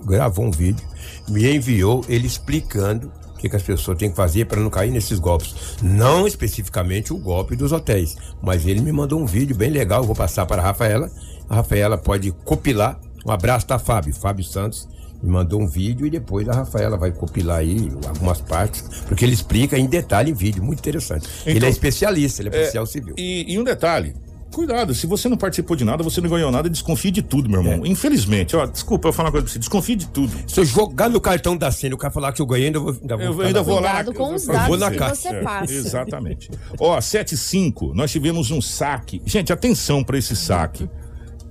[0.05, 0.85] gravou um vídeo,
[1.27, 5.17] me enviou ele explicando que, que as pessoas têm que fazer para não cair nesses
[5.17, 5.55] golpes.
[5.81, 10.15] Não especificamente o golpe dos hotéis, mas ele me mandou um vídeo bem legal, vou
[10.15, 11.09] passar para a Rafaela.
[11.49, 12.99] A Rafaela pode copilar.
[13.25, 14.87] Um abraço da Fábio, Fábio Santos.
[15.21, 19.33] Me mandou um vídeo e depois a Rafaela vai compilar aí algumas partes, porque ele
[19.33, 21.27] explica em detalhe em vídeo, muito interessante.
[21.45, 23.15] ele Então- é especialista, ele é policial civil.
[23.17, 24.13] E, e um detalhe,
[24.51, 27.61] Cuidado, se você não participou de nada, você não ganhou nada, desconfie de tudo, meu
[27.61, 27.85] irmão.
[27.85, 30.31] Infelizmente, ó, desculpa eu falar uma coisa pra você, desconfie de tudo.
[30.47, 32.97] Se eu jogar no cartão da cena, o cara falar que eu ganhei, ainda vou,
[32.99, 34.03] ainda vou, Eu ficar ainda vou lá.
[34.05, 35.15] Com os eu dados vou na que caixa.
[35.15, 35.73] você É, passa.
[35.73, 36.49] exatamente.
[36.79, 39.21] Ó, 75, nós tivemos um saque.
[39.25, 40.89] Gente, atenção pra esse saque.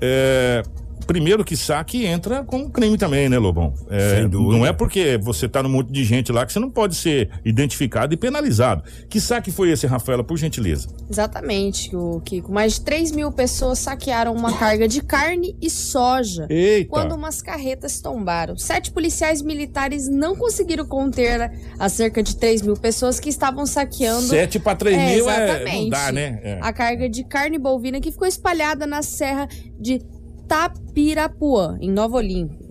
[0.00, 0.62] É,
[1.08, 3.72] primeiro que saque entra com crime também, né, Lobão?
[3.90, 4.58] É, Sem dúvida.
[4.58, 7.30] Não é porque você tá num monte de gente lá que você não pode ser
[7.44, 8.84] identificado e penalizado.
[9.08, 10.88] Que saque foi esse, Rafaela, por gentileza?
[11.10, 12.52] Exatamente, o Kiko.
[12.52, 16.46] Mais de 3 mil pessoas saquearam uma carga de carne e soja.
[16.50, 16.90] Eita!
[16.90, 18.56] Quando umas carretas tombaram.
[18.58, 24.26] Sete policiais militares não conseguiram conter as cerca de 3 mil pessoas que estavam saqueando.
[24.28, 25.82] 7 para 3 É, mil é, exatamente.
[25.84, 26.40] não dá, né?
[26.42, 26.58] É.
[26.60, 29.48] A carga de carne bovina que ficou espalhada na serra
[29.80, 30.00] de
[30.48, 32.66] Tapirapuã, em Nova Olímpia.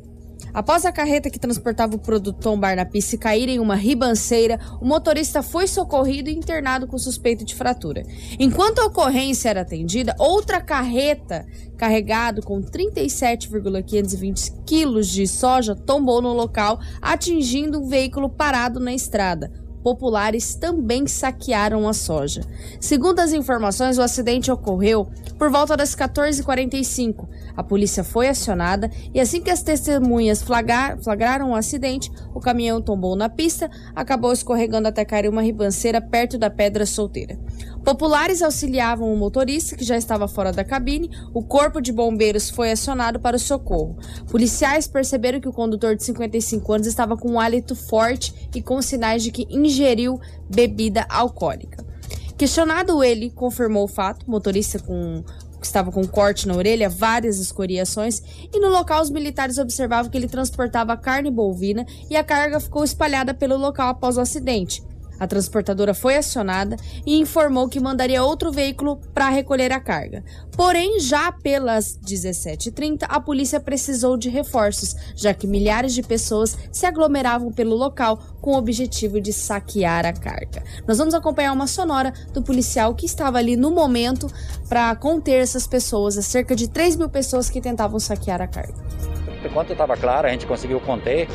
[0.51, 4.85] Após a carreta que transportava o produto tombar na pista cair em uma ribanceira, o
[4.85, 8.03] motorista foi socorrido e internado com suspeito de fratura.
[8.39, 11.45] Enquanto a ocorrência era atendida, outra carreta
[11.77, 19.51] carregado com 37,520 quilos de soja tombou no local, atingindo um veículo parado na estrada
[19.87, 22.41] populares também saquearam a soja.
[22.77, 25.07] Segundo as informações, o acidente ocorreu
[25.39, 27.25] por volta das 14h45.
[27.57, 32.81] A polícia foi acionada e assim que as testemunhas flagra- flagraram o acidente, o caminhão
[32.81, 37.37] tombou na pista, acabou escorregando até cair uma ribanceira perto da Pedra Solteira.
[37.83, 41.09] Populares auxiliavam o motorista, que já estava fora da cabine.
[41.33, 43.97] O corpo de bombeiros foi acionado para o socorro.
[44.29, 48.81] Policiais perceberam que o condutor de 55 anos estava com um hálito forte e com
[48.81, 50.19] sinais de que ingeriu
[50.53, 51.85] bebida alcoólica.
[52.37, 54.29] Questionado, ele confirmou o fato.
[54.29, 55.23] Motorista com
[55.67, 58.21] estava com corte na orelha, várias escoriações,
[58.53, 62.83] e no local os militares observavam que ele transportava carne bovina e a carga ficou
[62.83, 64.81] espalhada pelo local após o acidente.
[65.19, 66.75] A transportadora foi acionada
[67.05, 70.23] e informou que mandaria outro veículo para recolher a carga.
[70.55, 76.85] Porém, já pelas 17h30, a polícia precisou de reforços, já que milhares de pessoas se
[76.85, 80.63] aglomeravam pelo local com o objetivo de saquear a carga.
[80.87, 84.27] Nós vamos acompanhar uma sonora do policial que estava ali no momento
[84.67, 89.26] para conter essas pessoas, as cerca de 3 mil pessoas que tentavam saquear a carga.
[89.43, 91.27] Enquanto estava claro, a gente conseguiu conter.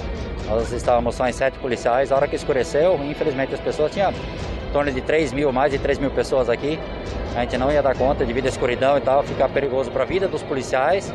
[0.49, 2.13] Nós estávamos só em sete policiais.
[2.13, 5.79] A hora que escureceu, infelizmente as pessoas tinham em torno de 3 mil, mais de
[5.79, 6.79] 3 mil pessoas aqui.
[7.37, 10.07] A gente não ia dar conta devido à escuridão e tal, ficar perigoso para a
[10.07, 11.13] vida dos policiais.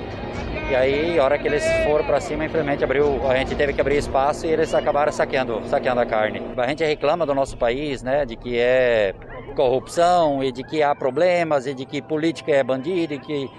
[0.69, 3.79] E aí, a hora que eles foram para cima, infelizmente abriu, a gente teve que
[3.79, 6.41] abrir espaço e eles acabaram saqueando, saqueando a carne.
[6.57, 9.13] A gente reclama do nosso país, né, de que é
[9.55, 13.49] corrupção e de que há problemas e de que política é bandido e que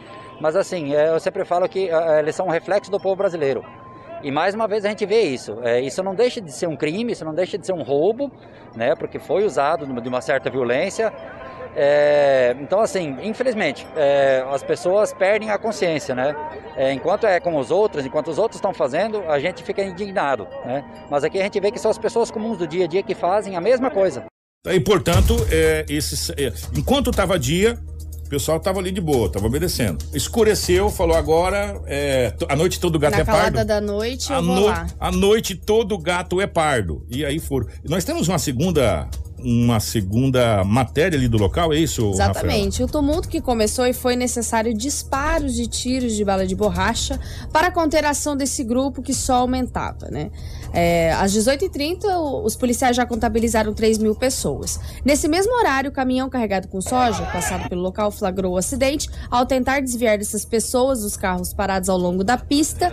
[0.40, 3.64] mas assim, é, eu sempre falo que é, eles são um reflexo do povo brasileiro.
[4.22, 5.58] E mais uma vez a gente vê isso.
[5.62, 8.30] É, isso não deixa de ser um crime, isso não deixa de ser um roubo,
[8.74, 8.94] né?
[8.96, 11.12] Porque foi usado de uma certa violência.
[11.76, 16.34] É, então, assim, infelizmente, é, as pessoas perdem a consciência, né?
[16.76, 20.48] É, enquanto é com os outros, enquanto os outros estão fazendo, a gente fica indignado,
[20.64, 20.84] né?
[21.08, 23.14] Mas aqui a gente vê que são as pessoas comuns do dia a dia que
[23.14, 24.24] fazem a mesma coisa.
[24.66, 27.78] E, portanto, é, esses, é, enquanto tava dia,
[28.28, 30.04] o pessoal tava ali de boa, tava obedecendo.
[30.12, 33.38] Escureceu, falou agora, é, a noite todo gato Na é pardo.
[33.54, 34.86] calada da noite, A, eu vou no- lá.
[35.00, 37.06] a noite todo gato é pardo.
[37.10, 37.66] E aí foram.
[37.88, 39.08] Nós temos uma segunda
[39.40, 42.10] uma segunda matéria ali do local, é isso?
[42.10, 42.82] Exatamente.
[42.82, 47.18] O tumulto que começou e foi necessário disparos de tiros de bala de borracha
[47.52, 50.30] para conter a ação desse grupo que só aumentava, né?
[50.72, 54.78] É, às 18h30, o- os policiais já contabilizaram 3 mil pessoas.
[55.04, 59.08] Nesse mesmo horário, o caminhão carregado com soja, passado pelo local, flagrou o acidente.
[59.30, 62.90] Ao tentar desviar dessas pessoas dos carros parados ao longo da pista,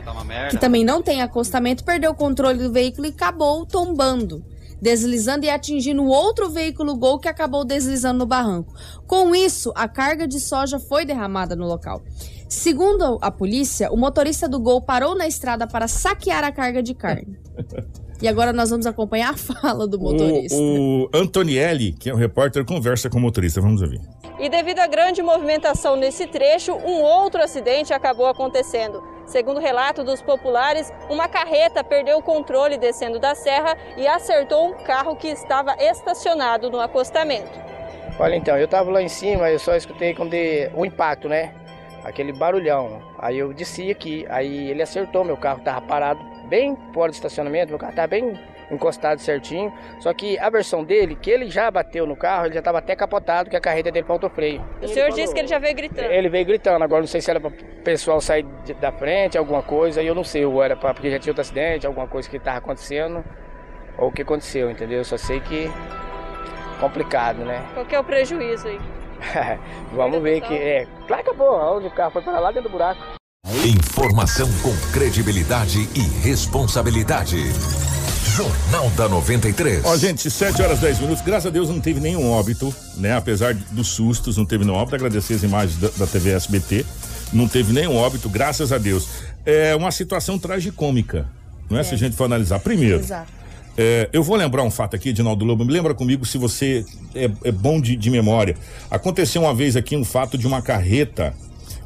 [0.49, 4.43] que também não tem acostamento, perdeu o controle do veículo e acabou tombando
[4.81, 8.73] deslizando e atingindo outro veículo Gol que acabou deslizando no barranco.
[9.07, 12.03] Com isso, a carga de soja foi derramada no local.
[12.47, 16.93] Segundo a polícia, o motorista do Gol parou na estrada para saquear a carga de
[16.93, 17.38] carne.
[18.21, 20.57] E agora nós vamos acompanhar a fala do motorista.
[20.57, 23.59] O, o Antonielli, que é o repórter, conversa com o motorista.
[23.59, 23.99] Vamos ouvir.
[24.39, 29.03] E devido à grande movimentação nesse trecho, um outro acidente acabou acontecendo.
[29.25, 34.73] Segundo relato dos populares, uma carreta perdeu o controle descendo da serra e acertou um
[34.73, 37.59] carro que estava estacionado no acostamento.
[38.19, 40.33] Olha então, eu tava lá em cima, eu só escutei quando
[40.75, 41.53] o impacto, né?
[42.03, 43.01] Aquele barulhão.
[43.17, 47.69] Aí eu desci aqui, aí ele acertou, meu carro tava parado bem fora do estacionamento,
[47.69, 48.39] meu carro tava bem
[48.71, 49.71] encostado certinho.
[49.99, 52.95] Só que a versão dele, que ele já bateu no carro, ele já tava até
[52.95, 54.63] capotado, que a carreta dele faltou freio.
[54.82, 56.12] O senhor disse que ele já veio gritando.
[56.12, 59.38] Ele veio gritando, agora não sei se era para o pessoal sair de- da frente,
[59.38, 62.30] alguma coisa, eu não sei, ou era pra, porque já tinha outro acidente, alguma coisa
[62.30, 63.23] que estava acontecendo,
[63.97, 64.97] ou o que aconteceu, entendeu?
[64.99, 65.69] Eu só sei que
[66.80, 67.63] complicado, né?
[67.73, 68.80] Qual que é o prejuízo aí?
[69.93, 70.86] Vamos ver que é.
[71.08, 72.99] Claro que acabou, onde o carro foi para lá dentro do buraco.
[73.65, 77.38] Informação com credibilidade e responsabilidade.
[78.35, 79.85] Jornal da 93.
[79.85, 81.23] Ó, gente, 7 horas 10 minutos.
[81.23, 83.15] Graças a Deus não teve nenhum óbito, né?
[83.15, 84.95] Apesar dos sustos, não teve nenhum óbito.
[84.95, 86.85] Agradecer as imagens da, da TV SBT.
[87.31, 89.07] Não teve nenhum óbito, graças a Deus.
[89.45, 91.29] É uma situação tragicômica,
[91.69, 91.81] não é?
[91.81, 91.83] é.
[91.85, 92.59] Se a gente for analisar.
[92.59, 92.99] Primeiro.
[92.99, 93.31] Exato.
[93.77, 95.63] É, eu vou lembrar um fato aqui, Edinaldo Lobo.
[95.63, 98.57] Me lembra comigo se você é, é bom de, de memória.
[98.91, 101.33] Aconteceu uma vez aqui um fato de uma carreta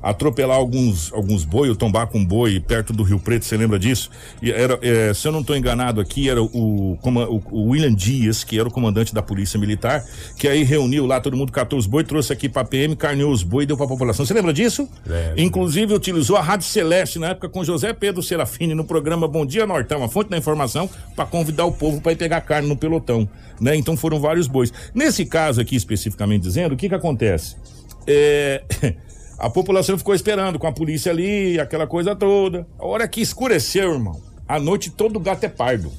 [0.02, 4.10] atropelar alguns, alguns boi, ou tombar com boi perto do Rio Preto, você lembra disso?
[4.42, 8.44] E era, é, se eu não estou enganado aqui, era o, o, o, William Dias,
[8.44, 10.04] que era o comandante da Polícia Militar,
[10.38, 13.44] que aí reuniu lá, todo mundo catou os boi, trouxe aqui para PM, carneou os
[13.44, 14.26] boi e deu para a população.
[14.26, 14.88] Você lembra disso?
[15.10, 19.46] É, Inclusive utilizou a Rádio Celeste na época com José Pedro Serafini no programa Bom
[19.46, 22.78] Dia Nortão, a fonte da informação, para convidar o povo para ir pegar carne no
[22.78, 23.28] pelotão,
[23.60, 23.76] né?
[23.76, 24.72] Então foram vários bois.
[24.94, 27.56] Nesse caso aqui especificamente dizendo, o que que acontece?
[28.08, 28.64] É
[29.40, 32.68] A população ficou esperando com a polícia ali, aquela coisa toda.
[32.78, 35.92] A hora que escureceu, irmão, à noite todo gato é pardo.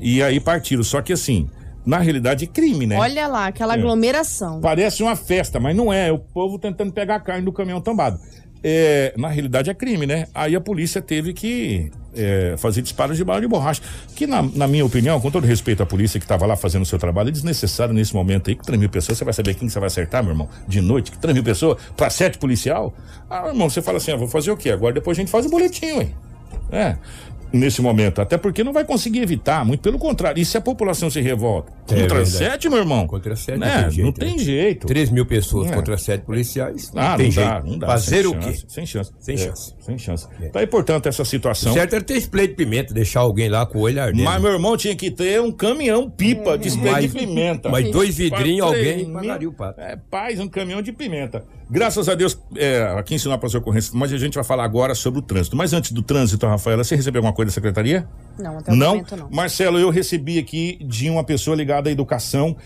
[0.00, 0.84] E aí partiram.
[0.84, 1.50] Só que assim,
[1.84, 2.96] na realidade, é crime, né?
[2.96, 3.78] Olha lá, aquela é.
[3.78, 4.60] aglomeração.
[4.60, 6.08] Parece uma festa, mas não é.
[6.08, 8.20] É o povo tentando pegar a carne do caminhão tombado
[8.62, 10.26] é, na realidade é crime, né?
[10.34, 13.82] Aí a polícia teve que é, fazer disparos de bala de borracha.
[14.14, 16.86] Que, na, na, minha opinião, com todo respeito à polícia que estava lá fazendo o
[16.86, 19.68] seu trabalho, é desnecessário nesse momento aí, que 3 mil pessoas, você vai saber quem
[19.68, 20.48] você vai acertar, meu irmão?
[20.66, 22.94] De noite, que 3 mil pessoas, para sete policial?
[23.30, 24.70] Ah, irmão, você fala assim, ah, vou fazer o quê?
[24.70, 26.14] Agora depois a gente faz o boletim, hein?
[26.70, 26.96] É
[27.52, 30.40] nesse momento, até porque não vai conseguir evitar, muito pelo contrário.
[30.40, 31.72] E se a população se revolta?
[31.90, 33.06] É contra sete, meu irmão?
[33.06, 33.82] Contra sete né?
[33.82, 34.04] não tem jeito.
[34.04, 34.38] Não tem né?
[34.38, 34.86] jeito.
[34.86, 35.74] 3 mil pessoas é.
[35.74, 36.92] contra sete policiais.
[36.92, 37.48] Não ah, tem não jeito.
[37.48, 37.86] Dá, não dá.
[37.86, 38.54] Fazer o quê?
[38.66, 39.12] Sem chance.
[39.18, 39.74] Sem é, chance.
[39.80, 40.26] Sem chance.
[40.40, 40.48] É.
[40.48, 41.72] Tá aí, portanto, essa situação.
[41.72, 44.24] O certo era ter spray de pimenta, deixar alguém lá com o olho ardendo.
[44.24, 47.68] Mas meu irmão tinha que ter um caminhão pipa de spray mas, de pimenta.
[47.68, 49.80] Mas dois vidrinhos, alguém pagaria o pato.
[49.80, 51.44] É, paz, um caminhão de pimenta.
[51.70, 54.94] Graças a Deus, é, aqui ensinar para as ocorrências, mas a gente vai falar agora
[54.94, 55.54] sobre o trânsito.
[55.54, 58.04] Mas antes do trânsito, Rafaela, você recebeu alguma coisa da secretaria?
[58.36, 58.88] Não, até o não?
[58.88, 59.30] momento não.
[59.30, 62.56] Marcelo, eu recebi aqui de uma pessoa ligada à educação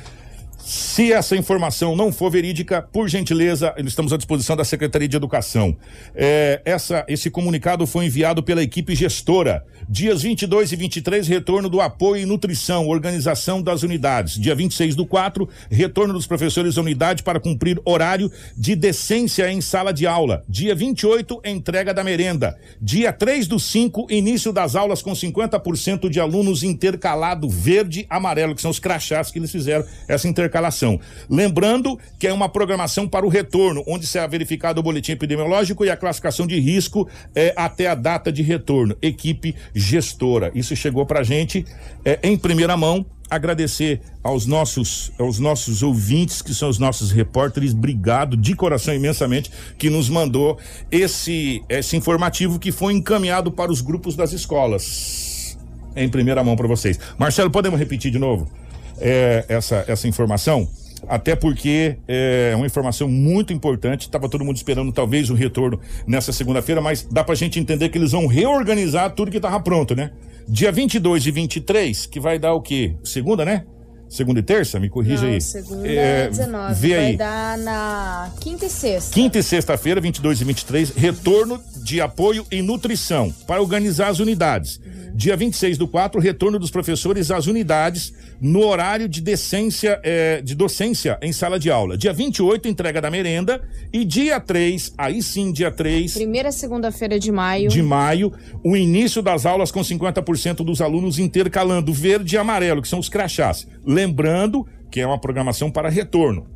[0.65, 5.77] se essa informação não for verídica, por gentileza, estamos à disposição da Secretaria de Educação.
[6.15, 9.65] É, essa, esse comunicado foi enviado pela equipe gestora.
[9.89, 14.39] Dias 22 e 23, retorno do apoio e nutrição, organização das unidades.
[14.39, 19.61] Dia 26 do 4, retorno dos professores da unidade para cumprir horário de decência em
[19.61, 20.45] sala de aula.
[20.49, 22.57] Dia 28, entrega da merenda.
[22.81, 28.71] Dia 3 do 5, início das aulas com 50% de alunos intercalado verde-amarelo, que são
[28.71, 31.01] os crachás que eles fizeram essa intercalação intercalação.
[31.29, 35.91] Lembrando que é uma programação para o retorno, onde será verificado o boletim epidemiológico e
[35.91, 38.97] a classificação de risco é, até a data de retorno.
[39.01, 40.53] Equipe gestora.
[40.55, 41.65] Isso chegou para a gente
[42.05, 47.73] é, em primeira mão agradecer aos nossos aos nossos ouvintes que são os nossos repórteres
[47.73, 50.59] obrigado de coração imensamente que nos mandou
[50.91, 55.57] esse esse informativo que foi encaminhado para os grupos das escolas
[55.97, 58.51] em primeira mão para vocês Marcelo podemos repetir de novo
[59.01, 60.69] é, essa, essa informação,
[61.09, 64.03] até porque é uma informação muito importante.
[64.03, 67.89] Estava todo mundo esperando talvez o retorno nessa segunda-feira, mas dá para a gente entender
[67.89, 70.13] que eles vão reorganizar tudo que estava pronto, né?
[70.49, 72.95] Dia 22 e 23, que vai dar o quê?
[73.05, 73.65] Segunda, né?
[74.13, 74.79] Segunda e terça?
[74.79, 75.41] Me corrija Não, aí.
[75.41, 76.75] Segunda é, 19.
[76.75, 77.17] Vê vai aí.
[77.17, 79.11] dar na quinta e sexta.
[79.11, 84.77] Quinta e sexta-feira, 22 e 23, retorno de apoio e nutrição para organizar as unidades.
[84.85, 85.03] Uhum.
[85.15, 90.55] Dia 26 do 4, retorno dos professores às unidades no horário de decência, é, de
[90.55, 91.97] docência em sala de aula.
[91.97, 93.63] Dia 28, entrega da merenda.
[93.93, 96.15] E dia 3, aí sim, dia 3.
[96.15, 97.69] Primeira segunda-feira de maio.
[97.69, 98.33] De maio,
[98.65, 103.09] o início das aulas com 50% dos alunos intercalando verde e amarelo, que são os
[103.09, 103.67] crachás.
[104.03, 106.47] Lembrando que é uma programação para retorno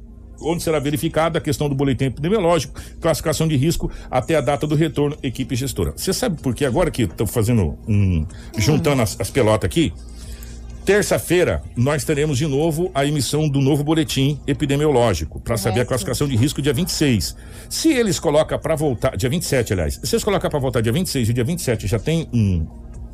[0.41, 4.75] onde será verificada a questão do boletim epidemiológico, classificação de risco até a data do
[4.75, 5.95] retorno, equipe gestora.
[5.97, 8.27] Você sabe por que agora que estou fazendo um.
[8.59, 9.95] juntando as, as pelotas aqui?
[10.85, 16.29] Terça-feira, nós teremos de novo a emissão do novo boletim epidemiológico, para saber a classificação
[16.29, 17.35] de risco dia 26.
[17.69, 21.31] Se eles colocam para voltar, dia 27, aliás, se eles colocam para voltar dia 26
[21.31, 22.65] e dia 27 já tem um,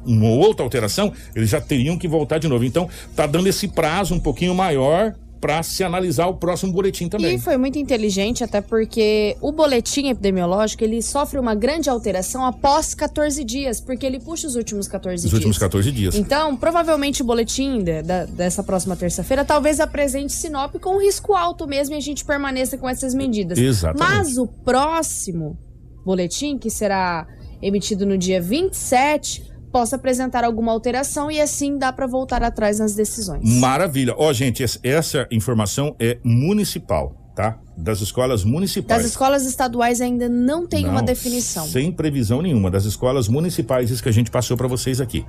[0.05, 2.65] uma outra alteração, eles já teriam que voltar de novo.
[2.65, 7.35] Então, tá dando esse prazo um pouquinho maior para se analisar o próximo boletim também.
[7.35, 12.95] E foi muito inteligente, até porque o boletim epidemiológico ele sofre uma grande alteração após
[12.95, 15.33] 14 dias, porque ele puxa os últimos 14 os dias.
[15.33, 16.15] Os últimos 14 dias.
[16.15, 21.67] Então, provavelmente o boletim de, de, dessa próxima terça-feira talvez apresente Sinop com risco alto
[21.67, 23.59] mesmo e a gente permaneça com essas medidas.
[23.59, 23.99] Exatamente.
[23.99, 25.59] Mas o próximo
[26.05, 27.27] boletim, que será
[27.61, 32.95] emitido no dia 27, possa apresentar alguma alteração e assim dá para voltar atrás nas
[32.95, 33.43] decisões.
[33.59, 34.15] Maravilha.
[34.19, 37.17] Ó, oh, gente, essa informação é municipal.
[37.35, 37.59] tá?
[37.75, 39.03] Das escolas municipais.
[39.03, 41.67] Das escolas estaduais ainda não tem Não, uma definição.
[41.67, 42.71] Sem previsão nenhuma.
[42.71, 45.25] Das escolas municipais, isso que a gente passou para vocês aqui.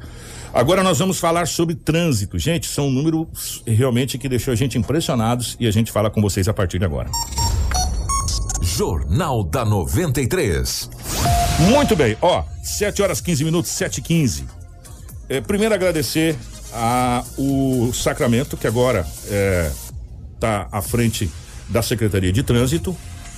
[0.54, 2.38] Agora nós vamos falar sobre trânsito.
[2.38, 6.50] Gente, são números realmente que deixou a gente impressionados e a gente fala com vocês
[6.50, 7.10] a partir de agora.
[8.62, 10.90] Jornal da 93.
[11.70, 14.46] Muito bem, ó, 7 horas 15 minutos, 7 e 15.
[15.30, 16.36] É, primeiro agradecer
[16.74, 19.08] a o Sacramento, que agora
[20.36, 21.32] está à frente
[21.70, 22.96] da Secretaria de Trânsito.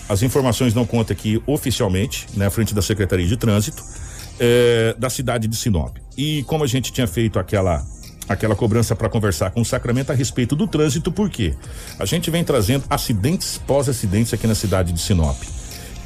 [0.09, 3.83] As informações não contam aqui oficialmente, né, à frente da Secretaria de Trânsito,
[4.39, 5.97] é, da cidade de Sinop.
[6.17, 7.85] E como a gente tinha feito aquela
[8.27, 11.53] aquela cobrança para conversar com o Sacramento a respeito do trânsito, por quê?
[11.99, 15.37] A gente vem trazendo acidentes pós-acidentes aqui na cidade de Sinop.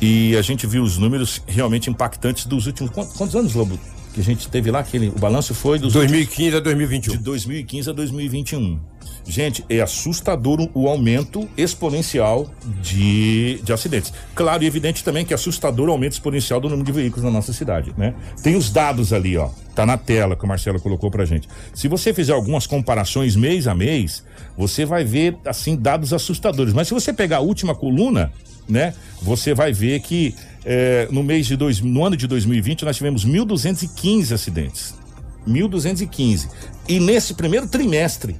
[0.01, 2.91] E a gente viu os números realmente impactantes dos últimos.
[2.91, 3.77] Quantos, anos, Lobo?
[4.13, 5.93] Que a gente teve lá, aquele, o balanço foi dos.
[5.93, 7.11] 2015 a 2021.
[7.17, 8.79] De 2015 a 2021.
[9.27, 12.49] Gente, é assustador o- o aumento exponencial
[12.81, 14.11] de, de acidentes.
[14.33, 17.29] Claro e evidente também que é assustador o aumento exponencial do número de veículos na
[17.29, 18.15] nossa cidade, né?
[18.41, 19.49] Tem os dados ali, ó.
[19.75, 21.47] Tá na tela que o Marcelo colocou pra gente.
[21.75, 24.23] Se você fizer algumas comparações mês a mês,
[24.57, 26.73] você vai ver, assim, dados assustadores.
[26.73, 28.31] Mas se você pegar a última coluna,
[28.69, 28.93] né?
[29.21, 33.25] Você vai ver que eh, no mês de dois, no ano de 2020 nós tivemos
[33.25, 34.93] 1.215 acidentes.
[35.47, 36.47] 1.215.
[36.87, 38.35] E nesse primeiro trimestre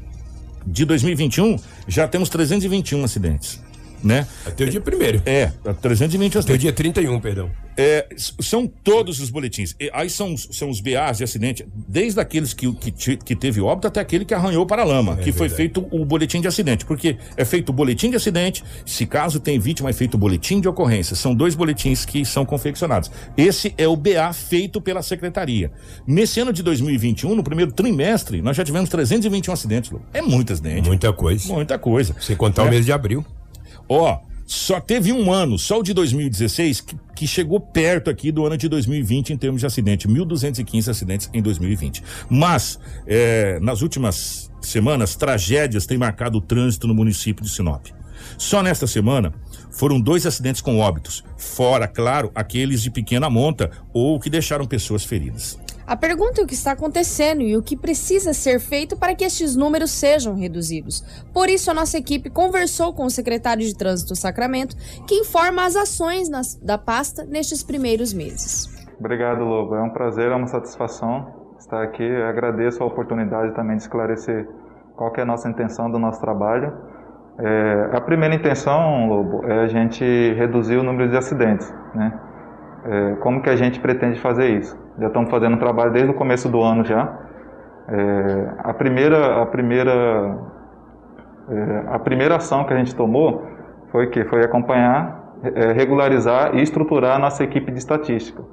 [0.65, 3.59] de 2021 já temos 321 acidentes,
[4.03, 4.27] né?
[4.45, 5.21] Até o dia primeiro.
[5.25, 6.61] É, 320 Até o acidentes.
[6.61, 7.49] dia 31, perdão.
[7.81, 9.73] É, são todos os boletins.
[9.79, 13.61] E aí são, os- são os BAs de acidente, desde aqueles que, que, que teve
[13.61, 15.55] óbito até aquele que arranhou para a lama, que foi verdade.
[15.55, 16.83] feito o boletim de acidente.
[16.85, 20.59] Porque é feito o boletim de acidente, se caso tem vítima, é feito o boletim
[20.59, 21.15] de ocorrência.
[21.15, 23.09] São dois boletins que são confeccionados.
[23.37, 25.71] Esse é o BA feito pela secretaria.
[26.05, 30.01] Nesse ano de 2021, no primeiro trimestre, nós já tivemos 321 acidentes, Lu.
[30.13, 30.87] É muito acidente.
[30.87, 31.53] Muita coisa.
[31.53, 32.13] Muita coisa.
[32.19, 32.67] Sem contar É.
[32.67, 33.25] o mês de abril.
[33.87, 38.47] Ó, só teve um ano, só o de 2016, que, que chegou perto aqui do
[38.47, 40.07] ano de 2020 em termos de acidente.
[40.07, 42.01] 1.215 acidentes em 2020.
[42.27, 47.89] Mas, é, nas últimas semanas, tragédias têm marcado o trânsito no município de Sinop.
[48.39, 49.31] Só nesta semana,
[49.69, 51.23] foram dois acidentes com óbitos.
[51.37, 55.59] Fora, claro, aqueles de pequena monta ou que deixaram pessoas feridas.
[55.89, 59.23] A pergunta é o que está acontecendo e o que precisa ser feito para que
[59.25, 61.01] estes números sejam reduzidos.
[61.33, 64.75] Por isso, a nossa equipe conversou com o secretário de Trânsito Sacramento,
[65.07, 68.67] que informa as ações nas- da pasta nestes primeiros meses.
[68.99, 69.73] Obrigado, Lobo.
[69.73, 72.03] É um prazer, é uma satisfação estar aqui.
[72.03, 74.47] Eu agradeço a oportunidade também de esclarecer
[74.95, 76.71] qual é a nossa intenção do nosso trabalho.
[77.39, 82.13] É, a primeira intenção, Lobo, é a gente reduzir o número de acidentes, né?
[82.85, 84.77] É, como que a gente pretende fazer isso?
[84.99, 87.17] Já estamos fazendo um trabalho desde o começo do ano já.
[87.87, 90.37] É, a primeira, a primeira,
[91.49, 93.47] é, a primeira ação que a gente tomou
[93.91, 98.43] foi que foi acompanhar, é, regularizar e estruturar a nossa equipe de estatística,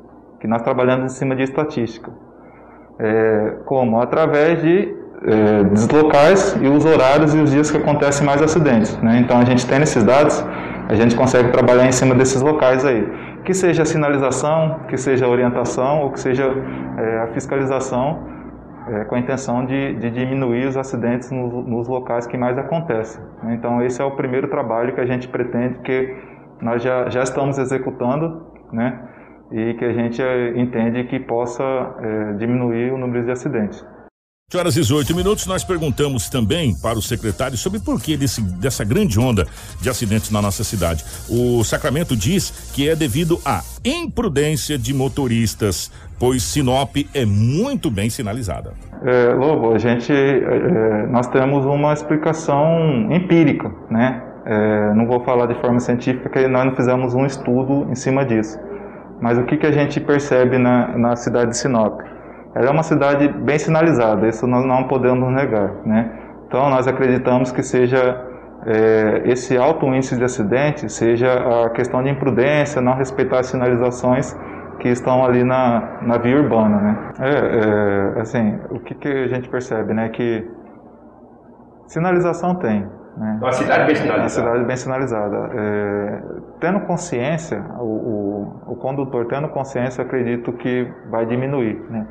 [0.41, 2.11] que nós trabalhamos em cima de estatística.
[2.99, 4.01] É, como?
[4.01, 8.97] Através de é, dos locais e os horários e os dias que acontecem mais acidentes.
[8.99, 9.19] Né?
[9.21, 10.45] Então a gente tem esses dados,
[10.89, 13.07] a gente consegue trabalhar em cima desses locais aí.
[13.47, 16.45] Que seja a sinalização, que seja a orientação ou que seja
[16.99, 18.27] é, a fiscalização
[18.89, 23.23] é, com a intenção de, de diminuir os acidentes nos, locais que mais acontecem.
[23.43, 23.55] né?
[23.55, 26.15] Então esse é o primeiro trabalho que a gente pretende, que
[26.61, 29.01] nós já, já estamos executando, né?
[29.53, 33.87] e que a gente eh, entende que possa eh, diminuir o número de acidentes.
[34.49, 38.41] 7 horas e 18 minutos, nós perguntamos também para o secretário sobre por que desse,
[38.41, 39.45] dessa grande onda
[39.83, 41.05] de acidentes na nossa cidade.
[41.29, 48.09] O Sacramento diz que é devido à imprudência de motoristas, pois Sinop é muito bem
[48.09, 48.75] sinalizada.
[49.05, 54.23] É, Lobo, a gente, é, nós temos uma explicação empírica, né?
[54.47, 58.57] É, não vou falar de forma científica, nós não fizemos um estudo em cima disso.
[59.21, 62.01] Mas o que, que a gente percebe na, na cidade de Sinop?
[62.57, 66.11] Ela é uma cidade bem sinalizada, isso nós não podemos negar, né?
[66.47, 68.19] Então nós acreditamos que seja
[68.64, 74.35] é, esse alto índice de acidente seja a questão de imprudência, não respeitar as sinalizações
[74.81, 77.12] que estão ali na, na via urbana, né?
[77.21, 80.09] É, é, assim, o que, que a gente percebe, né?
[80.09, 80.51] Que
[81.88, 82.88] sinalização tem,
[83.19, 83.38] né?
[83.38, 84.21] Uma cidade bem sinalizada.
[84.23, 85.51] Uma cidade bem sinalizada.
[85.53, 86.23] É,
[86.59, 92.07] tendo consciência, o, o, o condutor tendo consciência, acredito que vai diminuir, né?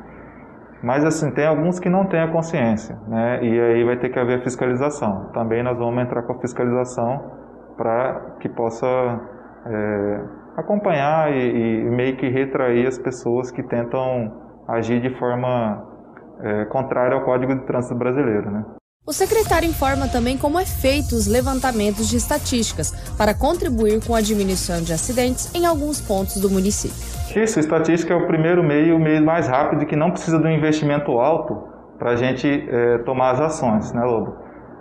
[0.86, 3.40] Mas assim, tem alguns que não têm a consciência, né?
[3.42, 5.32] E aí vai ter que haver fiscalização.
[5.34, 7.28] Também nós vamos entrar com a fiscalização
[7.76, 10.20] para que possa é,
[10.56, 14.32] acompanhar e, e meio que retrair as pessoas que tentam
[14.68, 15.84] agir de forma
[16.40, 18.64] é, contrária ao Código de Trânsito brasileiro, né?
[19.04, 24.20] O secretário informa também como é feito os levantamentos de estatísticas para contribuir com a
[24.20, 27.15] diminuição de acidentes em alguns pontos do município.
[27.36, 30.50] Isso, estatística é o primeiro meio, o meio mais rápido que não precisa de um
[30.50, 31.68] investimento alto
[31.98, 34.36] para a gente é, tomar as ações, né, Lobo?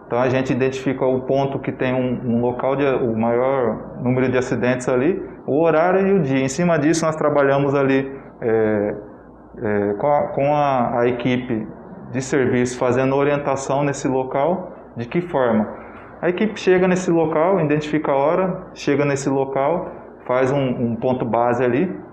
[0.08, 4.32] Então a gente identifica o ponto que tem um, um local de o maior número
[4.32, 6.40] de acidentes ali, o horário e o dia.
[6.40, 8.96] Em cima disso nós trabalhamos ali é,
[9.62, 11.68] é, com, a, com a, a equipe
[12.14, 15.68] de serviço fazendo orientação nesse local, de que forma?
[16.22, 19.92] A equipe chega nesse local, identifica a hora, chega nesse local,
[20.26, 22.05] faz um, um ponto base ali,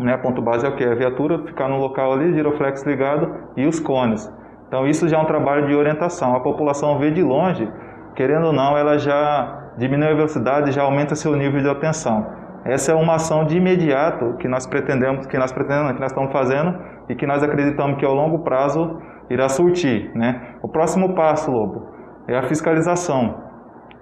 [0.00, 0.16] né?
[0.16, 0.84] Ponto base é o que?
[0.84, 4.32] A viatura ficar no local ali, giroflex ligado e os cones.
[4.68, 6.34] Então isso já é um trabalho de orientação.
[6.36, 7.70] A população vê de longe,
[8.14, 12.26] querendo ou não, ela já diminui a velocidade, já aumenta seu nível de atenção.
[12.64, 16.32] Essa é uma ação de imediato que nós pretendemos, que nós pretendemos, que nós estamos
[16.32, 16.78] fazendo
[17.08, 20.56] e que nós acreditamos que ao longo prazo irá surtir, né?
[20.62, 21.94] O próximo passo, Lobo,
[22.26, 23.42] é a fiscalização,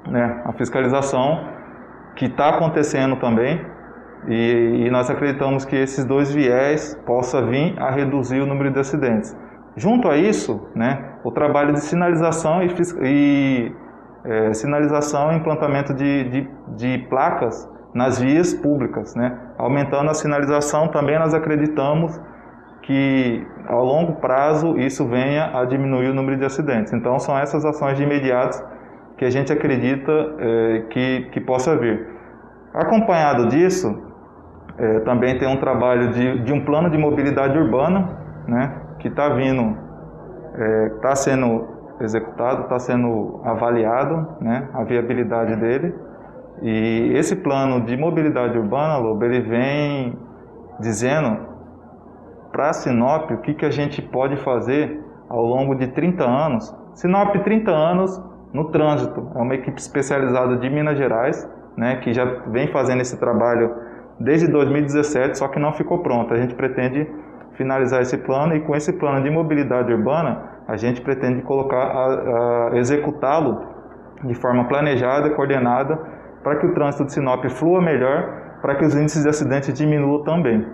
[0.09, 0.43] né?
[0.47, 1.49] A fiscalização
[2.17, 3.65] que está acontecendo também
[4.29, 8.81] e, e, nós acreditamos que esses dois viés possa vir a reduzir o número de
[8.81, 9.37] acidentes.
[9.77, 11.13] Junto a isso, né?
[11.23, 12.69] O trabalho de sinalização e,
[13.03, 13.73] e
[14.25, 19.39] é, sinalização e implantamento de, de, de placas nas vias públicas, né?
[19.59, 22.21] Aumentando a sinalização também nós acreditamos
[22.83, 26.93] que ao longo prazo isso venha a diminuir o número de acidentes.
[26.93, 28.63] Então são essas ações de imediato
[29.17, 32.07] que a gente acredita é, que, que possa vir.
[32.73, 34.06] Acompanhado disso,
[34.79, 38.09] é, também tem um trabalho de, de um plano de mobilidade urbana,
[38.47, 39.77] né, que está vindo,
[40.97, 45.95] está é, sendo executado, está sendo avaliado, né, a viabilidade dele.
[46.63, 50.19] E esse plano de mobilidade urbana, Lobo, ele vem
[50.81, 51.39] dizendo
[52.53, 56.75] para Sinop, o que, que a gente pode fazer ao longo de 30 anos?
[56.95, 58.23] Sinop, 30 anos
[58.53, 59.31] no trânsito.
[59.35, 63.75] É uma equipe especializada de Minas Gerais, né, que já vem fazendo esse trabalho
[64.19, 66.33] desde 2017, só que não ficou pronto.
[66.33, 67.07] A gente pretende
[67.57, 73.77] finalizar esse plano e com esse plano de mobilidade urbana, a gente pretende colocar, executá-lo
[74.25, 75.97] de forma planejada, coordenada,
[76.43, 80.23] para que o trânsito de Sinop flua melhor, para que os índices de acidentes diminuam
[80.23, 80.67] também.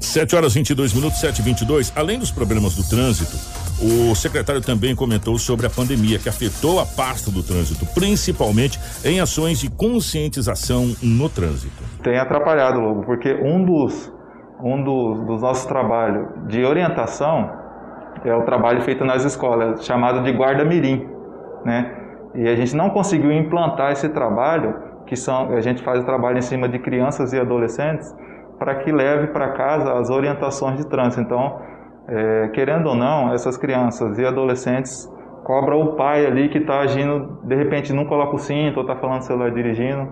[0.00, 3.36] 7 horas 22 minutos, 7 e 22 Além dos problemas do trânsito,
[3.80, 9.20] o secretário também comentou sobre a pandemia que afetou a pasta do trânsito, principalmente em
[9.20, 11.87] ações de conscientização no trânsito.
[12.02, 14.14] Tem atrapalhado, Lobo, porque um dos,
[14.62, 17.50] um dos, dos nossos trabalhos de orientação
[18.24, 21.08] é o trabalho feito nas escolas, chamado de guarda-mirim,
[21.64, 21.94] né?
[22.34, 24.74] E a gente não conseguiu implantar esse trabalho,
[25.06, 28.14] que são, a gente faz o trabalho em cima de crianças e adolescentes,
[28.58, 31.22] para que leve para casa as orientações de trânsito.
[31.22, 31.60] Então,
[32.08, 35.10] é, querendo ou não, essas crianças e adolescentes
[35.44, 38.96] cobram o pai ali que está agindo, de repente não coloca o cinto ou está
[38.96, 40.08] falando celular dirigindo.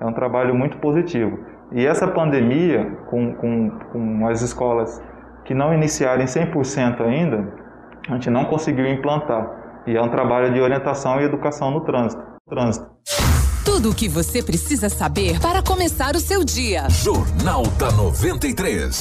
[0.00, 1.38] É um trabalho muito positivo.
[1.72, 5.00] E essa pandemia, com, com, com as escolas
[5.44, 7.52] que não iniciarem 100% ainda,
[8.08, 9.82] a gente não conseguiu implantar.
[9.86, 12.22] E é um trabalho de orientação e educação no trânsito.
[12.48, 12.90] trânsito.
[13.64, 16.88] Tudo o que você precisa saber para começar o seu dia.
[16.88, 18.94] Jornal da 93.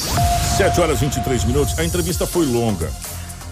[0.57, 1.79] 7 horas 23 minutos.
[1.79, 2.89] A entrevista foi longa.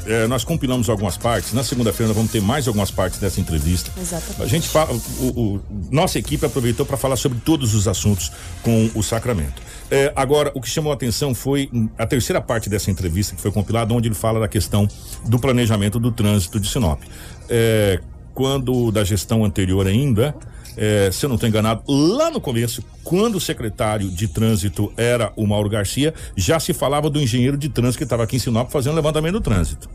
[0.07, 1.51] É, nós compilamos algumas partes.
[1.53, 3.91] Na segunda-feira nós vamos ter mais algumas partes dessa entrevista.
[3.99, 4.41] Exatamente.
[4.41, 8.31] A gente fala, o, o, nossa equipe aproveitou para falar sobre todos os assuntos
[8.63, 9.61] com o Sacramento.
[9.91, 13.51] É, agora, o que chamou a atenção foi a terceira parte dessa entrevista que foi
[13.51, 14.87] compilada, onde ele fala da questão
[15.25, 17.01] do planejamento do trânsito de Sinop.
[17.49, 17.99] É,
[18.33, 20.35] quando da gestão anterior ainda,
[20.77, 25.33] é, se eu não estou enganado, lá no começo, quando o secretário de trânsito era
[25.35, 28.69] o Mauro Garcia, já se falava do engenheiro de trânsito que estava aqui em Sinop
[28.69, 29.89] fazendo levantamento do trânsito.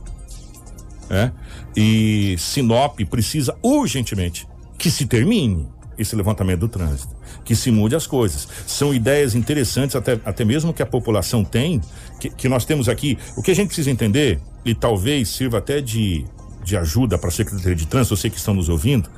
[1.09, 1.31] É?
[1.77, 7.15] E Sinop precisa urgentemente que se termine esse levantamento do trânsito,
[7.45, 8.49] que se mude as coisas.
[8.67, 11.81] São ideias interessantes, até, até mesmo que a população tem,
[12.19, 13.19] que, que nós temos aqui.
[13.37, 16.25] O que a gente precisa entender, e talvez sirva até de,
[16.65, 19.09] de ajuda para a Secretaria de Trânsito, sei que estão nos ouvindo,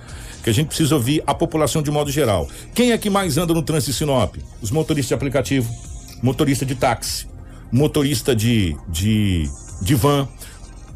[0.43, 2.49] que a gente precisa ouvir a população de modo geral.
[2.75, 4.37] Quem é que mais anda no trânsito de Sinop?
[4.61, 5.73] Os motoristas de aplicativo,
[6.23, 7.27] motorista de táxi,
[7.71, 9.49] motorista de, de,
[9.83, 10.29] de van,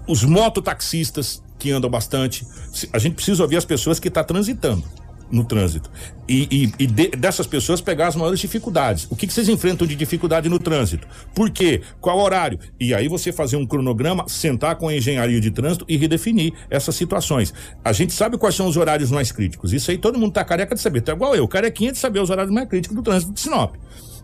[0.06, 2.46] os mototaxistas que andam bastante.
[2.92, 4.84] A gente precisa ouvir as pessoas que estão tá transitando
[5.30, 5.90] no trânsito.
[6.28, 9.06] E, e, e de, dessas pessoas pegar as maiores dificuldades.
[9.10, 11.06] O que, que, vocês enfrentam de dificuldade no trânsito?
[11.34, 11.80] Por quê?
[12.00, 12.58] Qual horário?
[12.78, 16.94] E aí você fazer um cronograma, sentar com a engenharia de trânsito e redefinir essas
[16.94, 17.52] situações.
[17.84, 19.72] A gente sabe quais são os horários mais críticos.
[19.72, 21.00] Isso aí todo mundo tá careca de saber.
[21.00, 23.74] Tá igual eu, carequinha de saber os horários mais críticos do trânsito de Sinop.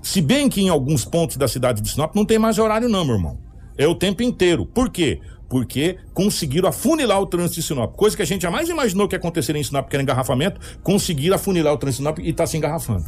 [0.03, 3.05] Se bem que em alguns pontos da cidade de Sinop não tem mais horário não,
[3.05, 3.39] meu irmão.
[3.77, 4.65] É o tempo inteiro.
[4.67, 5.21] Por quê?
[5.55, 7.95] Porque conseguiram afunilar o trânsito de Sinop.
[7.95, 11.73] Coisa que a gente jamais imaginou que aconteceria em Sinop, que era engarrafamento, conseguiram afunilar
[11.73, 13.05] o trânsito de Sinop e está se engarrafando.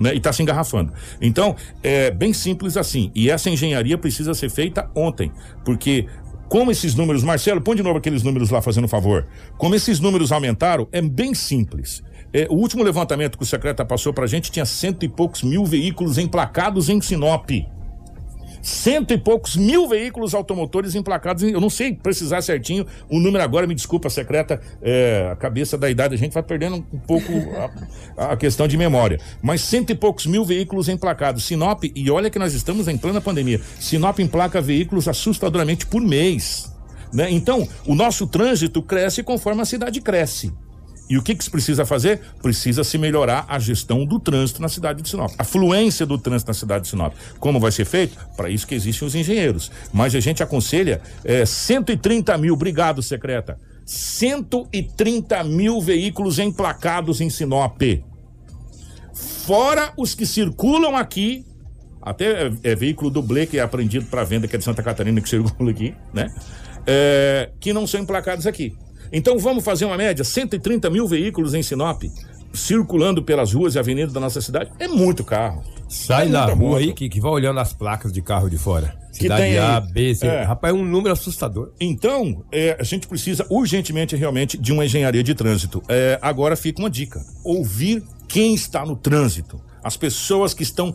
[0.00, 0.12] Né?
[0.12, 0.92] E está se engarrafando.
[1.20, 3.12] Então, é bem simples assim.
[3.14, 5.30] E essa engenharia precisa ser feita ontem.
[5.64, 6.08] Porque
[6.48, 9.28] como esses números, Marcelo, põe de novo aqueles números lá, fazendo favor.
[9.56, 12.02] Como esses números aumentaram, é bem simples.
[12.32, 15.64] É, o último levantamento que o secretário passou pra gente tinha cento e poucos mil
[15.64, 17.48] veículos emplacados em Sinop
[18.62, 21.42] cento e poucos mil veículos automotores emplacados.
[21.42, 25.90] Eu não sei precisar certinho o número agora, me desculpa, secreta, é, a cabeça da
[25.90, 27.32] idade, a gente vai perdendo um pouco
[28.16, 29.18] a, a, questão de memória.
[29.42, 31.44] Mas cento e poucos mil veículos emplacados.
[31.44, 36.72] Sinop, e olha que nós estamos em plena pandemia, Sinop emplaca veículos assustadoramente por mês.
[37.12, 37.30] Né?
[37.30, 40.52] Então, o nosso trânsito cresce conforme a cidade cresce.
[41.08, 42.20] E o que, que se precisa fazer?
[42.40, 46.48] Precisa se melhorar a gestão do trânsito na cidade de Sinop, a fluência do trânsito
[46.48, 47.12] na cidade de Sinop.
[47.38, 48.16] Como vai ser feito?
[48.36, 49.70] Para isso que existem os engenheiros.
[49.92, 53.58] Mas a gente aconselha é, 130 mil, obrigado, secreta.
[53.84, 57.82] 130 mil veículos emplacados em Sinop.
[59.12, 61.44] Fora os que circulam aqui,
[62.00, 65.20] até é, é veículo dublê que é apreendido para venda, que é de Santa Catarina,
[65.20, 66.32] que circula aqui, né?
[66.86, 68.74] É, que não são emplacados aqui.
[69.12, 72.04] Então vamos fazer uma média: 130 mil veículos em Sinop
[72.52, 74.70] circulando pelas ruas e avenidas da nossa cidade.
[74.78, 75.62] É muito carro.
[75.88, 76.76] Sai é na rua moto.
[76.76, 78.96] aí que, que vai olhando as placas de carro de fora.
[79.12, 80.26] Cidade que tem A, B, C.
[80.26, 80.42] É.
[80.42, 81.72] Rapaz, é um número assustador.
[81.78, 85.82] Então, é, a gente precisa urgentemente, realmente, de uma engenharia de trânsito.
[85.88, 89.60] É, agora fica uma dica: ouvir quem está no trânsito.
[89.84, 90.94] As pessoas que estão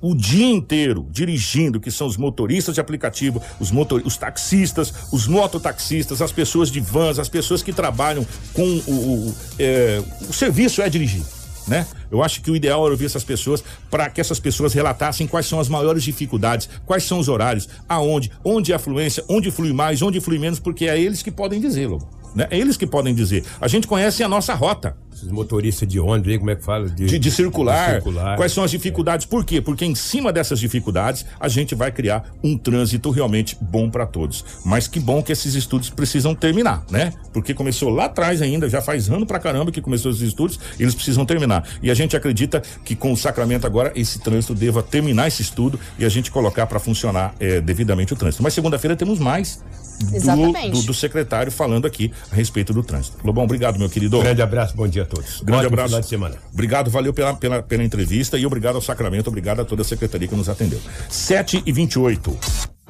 [0.00, 5.26] o dia inteiro dirigindo, que são os motoristas de aplicativo, os, motor, os taxistas, os
[5.26, 10.82] mototaxistas, as pessoas de vans, as pessoas que trabalham com o, o, é, o serviço
[10.82, 11.22] é dirigir.
[11.66, 11.86] Né?
[12.10, 15.44] Eu acho que o ideal era ouvir essas pessoas para que essas pessoas relatassem quais
[15.44, 19.72] são as maiores dificuldades, quais são os horários, aonde, onde é a fluência, onde flui
[19.72, 21.98] mais, onde flui menos, porque é eles que podem dizê-lo.
[22.34, 22.46] Né?
[22.50, 23.44] É eles que podem dizer.
[23.60, 24.96] A gente conhece a nossa rota.
[25.18, 26.88] Esses motoristas de ônibus, como é que fala?
[26.88, 29.26] De, de, de, circular, de, circular, Quais são as dificuldades?
[29.26, 29.28] É.
[29.28, 29.60] Por quê?
[29.60, 34.44] Porque em cima dessas dificuldades a gente vai criar um trânsito realmente bom para todos.
[34.64, 37.12] Mas que bom que esses estudos precisam terminar, né?
[37.32, 40.94] Porque começou lá atrás ainda, já faz ano pra caramba que começou esses estudos, eles
[40.94, 41.68] precisam terminar.
[41.82, 45.80] E a gente acredita que com o sacramento agora esse trânsito deva terminar esse estudo
[45.98, 48.40] e a gente colocar para funcionar é, devidamente o trânsito.
[48.40, 49.60] Mas segunda-feira temos mais
[49.98, 53.18] do, do, do, secretário falando aqui a respeito do trânsito.
[53.24, 54.20] Lobão, obrigado, meu querido.
[54.20, 55.40] Grande abraço, bom dia todos.
[55.40, 55.88] Grande Ótimo abraço.
[55.88, 56.36] Final de semana.
[56.52, 60.28] Obrigado, valeu pela, pela, pela entrevista e obrigado ao Sacramento, obrigado a toda a secretaria
[60.28, 60.80] que nos atendeu.
[61.08, 62.38] 7 e 28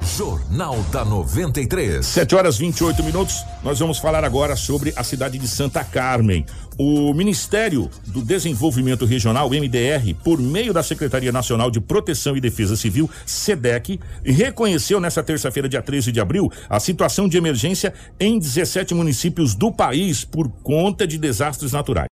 [0.01, 2.05] Jornal da 93.
[2.05, 3.43] 7 horas 28 minutos.
[3.63, 6.45] Nós vamos falar agora sobre a cidade de Santa Carmen.
[6.81, 12.77] O Ministério do Desenvolvimento Regional, MDR, por meio da Secretaria Nacional de Proteção e Defesa
[12.77, 18.93] Civil, SEDEC, reconheceu nesta terça-feira, dia 13 de abril, a situação de emergência em 17
[18.93, 22.07] municípios do país por conta de desastres naturais.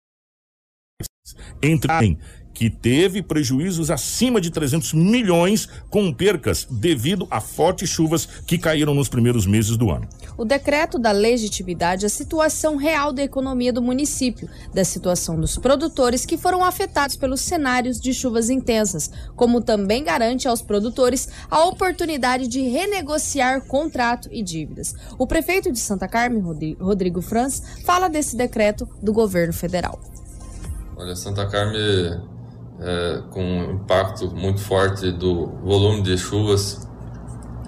[1.61, 2.17] Entre
[2.63, 8.95] que teve prejuízos acima de 300 milhões com percas devido a fortes chuvas que caíram
[8.95, 10.07] nos primeiros meses do ano.
[10.39, 16.25] O decreto dá legitimidade à situação real da economia do município, da situação dos produtores
[16.25, 22.47] que foram afetados pelos cenários de chuvas intensas, como também garante aos produtores a oportunidade
[22.47, 24.95] de renegociar contrato e dívidas.
[25.19, 26.45] O prefeito de Santa Carmen,
[26.79, 29.99] Rodrigo Franz, fala desse decreto do governo federal.
[30.97, 32.31] Olha, Santa Carmen
[32.83, 36.87] é, com um impacto muito forte do volume de chuvas,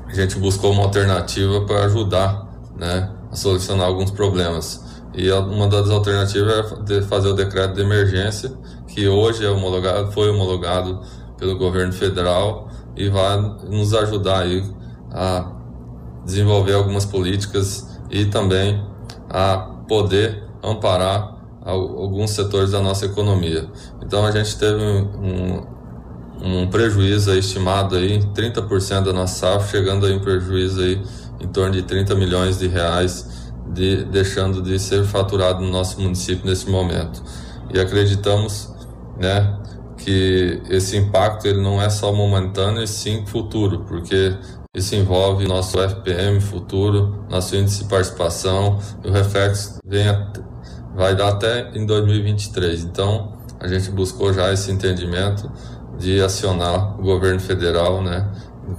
[0.07, 4.83] a gente buscou uma alternativa para ajudar né, a solucionar alguns problemas.
[5.15, 8.53] E uma das alternativas é fazer o decreto de emergência,
[8.89, 11.01] que hoje é homologado, foi homologado
[11.39, 14.65] pelo governo federal e vai nos ajudar aí
[15.13, 15.53] a
[16.25, 18.85] desenvolver algumas políticas e também
[19.31, 19.59] a
[19.89, 21.34] poder amparar
[21.65, 23.67] alguns setores da nossa economia.
[24.03, 25.63] Então a gente teve um,
[26.43, 31.01] um prejuízo estimado aí, 30% da nossa safra, chegando a um prejuízo aí
[31.41, 36.47] em torno de 30 milhões de reais, de, deixando de ser faturado no nosso município
[36.47, 37.23] nesse momento.
[37.73, 38.73] E acreditamos,
[39.19, 39.59] né,
[39.97, 44.37] que esse impacto ele não é só momentâneo, e sim futuro, porque
[44.75, 50.33] isso envolve nosso FPM futuro, nosso índice de participação, e o reflexo vem a,
[50.95, 52.85] vai dar até em 2023.
[52.85, 55.51] Então, a gente buscou já esse entendimento
[55.99, 58.29] de acionar o governo federal, né,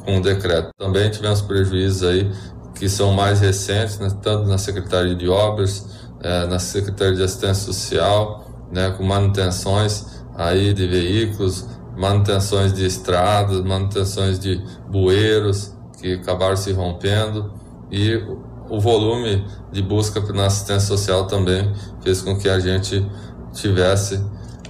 [0.04, 0.70] com o decreto.
[0.78, 2.32] Também tivemos prejuízos aí
[2.74, 5.86] que são mais recentes, né, tanto na Secretaria de Obras,
[6.22, 13.62] é, na Secretaria de Assistência Social, né, com manutenções aí de veículos, manutenções de estradas,
[13.62, 17.54] manutenções de bueiros que acabaram se rompendo
[17.90, 18.22] e
[18.70, 23.06] o volume de busca na assistência social também fez com que a gente
[23.54, 24.24] tivesse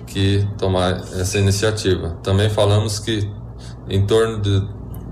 [0.08, 2.18] que tomar essa iniciativa.
[2.24, 3.30] Também falamos que
[3.90, 4.64] em torno de,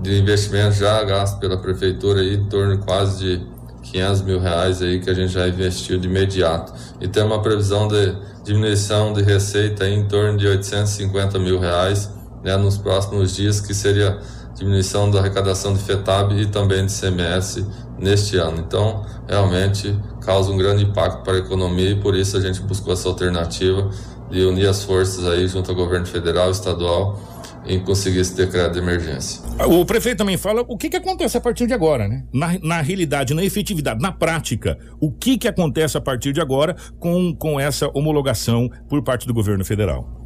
[0.02, 3.46] de investimento já gasto pela prefeitura aí, em torno quase de
[3.82, 6.72] 500 mil reais aí que a gente já investiu de imediato.
[7.00, 12.10] E tem uma previsão de diminuição de receita em torno de 850 mil reais
[12.42, 14.18] né, nos próximos dias, que seria
[14.54, 17.66] diminuição da arrecadação de FETAB e também de CMS
[17.98, 18.58] neste ano.
[18.58, 22.92] Então, realmente causa um grande impacto para a economia e por isso a gente buscou
[22.92, 23.90] essa alternativa
[24.30, 27.20] de unir as forças aí junto ao governo federal estadual
[27.66, 29.42] em conseguir esse decreto de emergência.
[29.66, 32.24] O prefeito também fala o que, que acontece a partir de agora, né?
[32.32, 36.76] Na, na realidade, na efetividade, na prática, o que, que acontece a partir de agora
[36.98, 40.23] com, com essa homologação por parte do governo federal?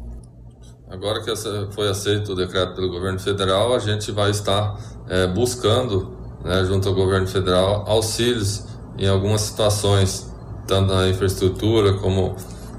[0.89, 1.31] Agora que
[1.71, 4.75] foi aceito o decreto pelo governo federal, a gente vai estar
[5.07, 8.65] é, buscando, né, junto ao governo federal, auxílios
[8.97, 10.33] em algumas situações,
[10.65, 12.35] tanto na infraestrutura como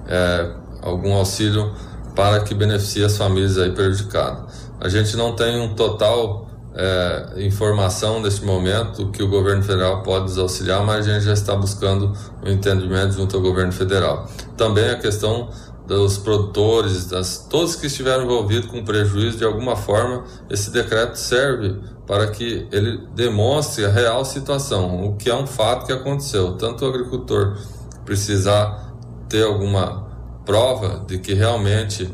[0.09, 0.51] é,
[0.83, 1.73] algum auxílio
[2.17, 4.71] para que beneficie as famílias aí prejudicadas.
[4.81, 10.25] A gente não tem um total é, informação neste momento que o governo federal pode
[10.25, 14.29] nos auxiliar, mas a gente já está buscando o um entendimento junto ao governo federal.
[14.57, 15.49] Também a questão
[15.97, 21.81] dos produtores, das, todos que estiveram envolvidos com prejuízo de alguma forma, esse decreto serve
[22.07, 26.53] para que ele demonstre a real situação, o que é um fato que aconteceu.
[26.53, 27.59] Tanto o agricultor
[28.05, 28.95] precisar
[29.29, 30.07] ter alguma
[30.47, 32.09] prova de que realmente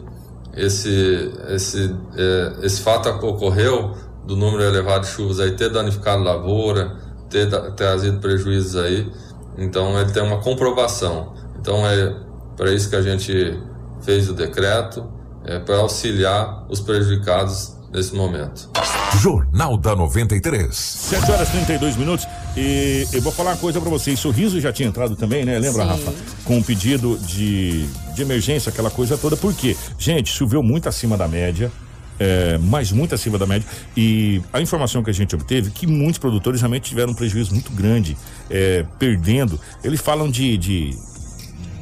[0.55, 6.97] esse, esse, é, esse fato ocorreu, do número elevado de chuvas aí, ter danificado lavoura,
[7.29, 9.13] ter trazido prejuízos aí.
[9.59, 11.35] Então ele tem uma comprovação.
[11.61, 12.26] Então é
[12.57, 13.59] para isso que a gente
[14.03, 15.07] fez o decreto,
[15.45, 18.69] é para auxiliar os prejudicados nesse momento.
[19.21, 20.75] Jornal da 93.
[20.75, 22.27] 7 horas e 32 minutos.
[22.57, 24.19] E eu vou falar uma coisa para vocês.
[24.19, 25.59] Sorriso já tinha entrado também, né?
[25.59, 25.89] Lembra, Sim.
[25.89, 26.13] Rafa?
[26.45, 29.37] Com um pedido de, de emergência, aquela coisa toda.
[29.37, 29.77] Por quê?
[29.99, 31.71] Gente, choveu muito acima da média.
[32.19, 33.69] É, mas muito acima da média.
[33.95, 37.71] E a informação que a gente obteve que muitos produtores realmente tiveram um prejuízo muito
[37.71, 38.17] grande,
[38.49, 39.61] é, perdendo.
[39.85, 40.99] Eles falam de, de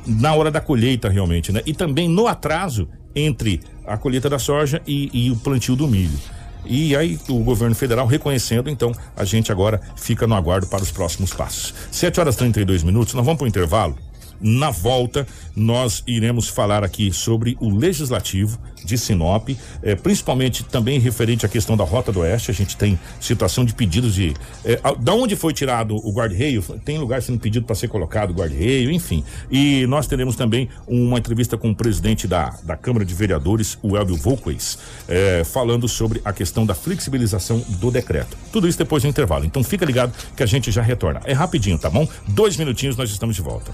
[0.06, 1.62] na hora da colheita realmente, né?
[1.66, 6.18] E também no atraso entre a colheita da soja e, e o plantio do milho.
[6.66, 10.90] E aí o governo federal reconhecendo, então a gente agora fica no aguardo para os
[10.90, 11.74] próximos passos.
[11.90, 13.96] 7 horas e 32 minutos, nós vamos para o intervalo.
[14.40, 19.48] Na volta, nós iremos falar aqui sobre o legislativo de Sinop,
[19.82, 22.50] eh, principalmente também referente à questão da Rota do Oeste.
[22.50, 24.34] A gente tem situação de pedidos de.
[24.64, 26.62] Eh, da onde foi tirado o guarda-reio?
[26.84, 29.24] Tem lugar sendo pedido para ser colocado o guarda-reio, enfim.
[29.50, 33.96] E nós teremos também uma entrevista com o presidente da, da Câmara de Vereadores, o
[33.96, 34.78] Elvio Volquez,
[35.08, 38.36] eh, falando sobre a questão da flexibilização do decreto.
[38.52, 39.44] Tudo isso depois do intervalo.
[39.44, 41.20] Então fica ligado que a gente já retorna.
[41.24, 42.06] É rapidinho, tá bom?
[42.28, 43.72] Dois minutinhos nós estamos de volta.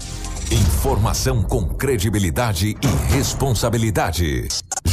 [0.51, 4.47] Informação com credibilidade e responsabilidade.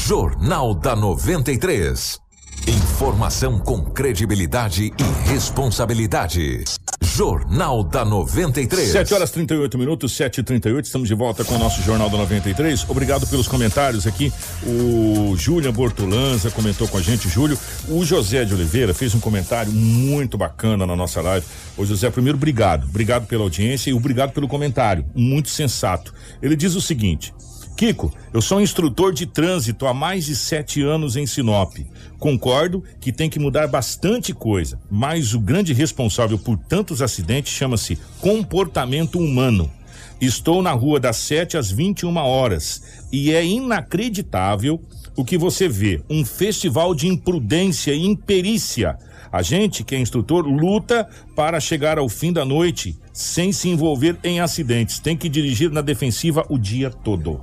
[0.07, 2.19] Jornal da 93.
[2.67, 6.65] Informação com credibilidade e responsabilidade.
[7.03, 8.91] Jornal da 93.
[8.91, 12.17] 7 horas 38 minutos, 7 e 38 Estamos de volta com o nosso Jornal da
[12.17, 12.89] 93.
[12.89, 14.33] Obrigado pelos comentários aqui.
[14.65, 17.59] O Júlia Bortolanza comentou com a gente, Júlio.
[17.89, 21.45] O José de Oliveira fez um comentário muito bacana na nossa live.
[21.77, 22.85] Ô José, primeiro, obrigado.
[22.85, 25.05] Obrigado pela audiência e obrigado pelo comentário.
[25.15, 26.15] Muito sensato.
[26.41, 27.35] Ele diz o seguinte:
[27.79, 31.77] Kiko, eu sou instrutor de trânsito há mais de sete anos em Sinop.
[32.19, 37.97] Concordo que tem que mudar bastante coisa, mas o grande responsável por tantos acidentes chama-se
[38.21, 39.71] comportamento humano.
[40.21, 44.83] Estou na rua das 7 às 21 horas e é inacreditável
[45.17, 48.99] o que você vê: um festival de imprudência e imperícia.
[49.31, 54.19] A gente, que é instrutor, luta para chegar ao fim da noite sem se envolver
[54.25, 54.99] em acidentes.
[54.99, 57.41] Tem que dirigir na defensiva o dia todo.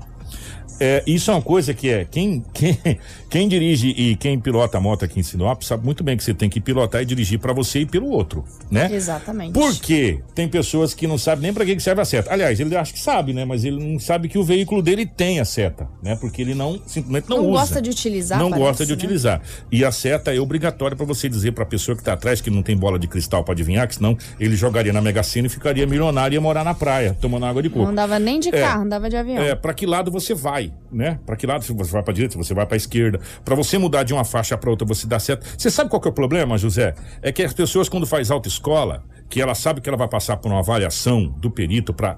[0.80, 2.78] É, isso é uma coisa que é quem, quem,
[3.30, 6.34] quem dirige e quem pilota a moto aqui em Sinop sabe muito bem que você
[6.34, 8.90] tem que pilotar e dirigir para você e pelo outro, né?
[8.92, 9.54] Exatamente.
[9.54, 12.32] Porque tem pessoas que não sabem nem para que serve a seta.
[12.34, 13.46] Aliás, ele acha que sabe, né?
[13.46, 16.16] Mas ele não sabe que o veículo dele tem a seta, né?
[16.20, 17.60] Porque ele não simplesmente não, não usa.
[17.60, 18.40] gosta de utilizar.
[18.40, 18.98] Não parece, gosta de né?
[18.98, 19.42] utilizar.
[19.72, 22.50] E a seta é obrigatória para você dizer para a pessoa que tá atrás que
[22.50, 25.50] não tem bola de cristal para adivinhar, que senão ele jogaria na Mega Sena e
[25.50, 27.84] ficaria milionário e ia morar na praia, tomando água de coco.
[27.84, 28.52] Não andava nem de É.
[28.62, 29.42] carro, andava de avião.
[29.42, 31.20] É, para que lado você vai, né?
[31.26, 34.14] Para que lado você vai para direita, você vai para esquerda, para você mudar de
[34.14, 35.46] uma faixa para outra, você dá certo.
[35.58, 36.94] Você sabe qual que é o problema, José?
[37.22, 40.52] É que as pessoas quando faz autoescola, que ela sabe que ela vai passar por
[40.52, 42.18] uma avaliação do perito para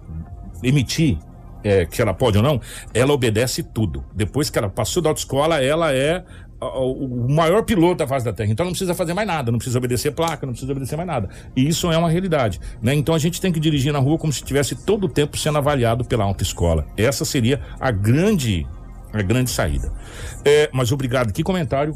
[0.64, 1.18] emitir
[1.64, 2.62] é, que ela pode ou não,
[2.94, 4.06] ela obedece tudo.
[4.14, 6.24] Depois que ela passou da autoescola, ela é
[6.60, 8.52] o maior piloto da face da Terra.
[8.52, 11.30] Então não precisa fazer mais nada, não precisa obedecer placa, não precisa obedecer mais nada.
[11.56, 12.60] E isso é uma realidade.
[12.82, 12.94] Né?
[12.96, 15.58] Então a gente tem que dirigir na rua como se estivesse todo o tempo sendo
[15.58, 16.86] avaliado pela autoescola.
[16.98, 18.66] Essa seria a grande,
[19.14, 19.92] a grande saída.
[20.44, 21.32] É, mas obrigado.
[21.32, 21.96] Que comentário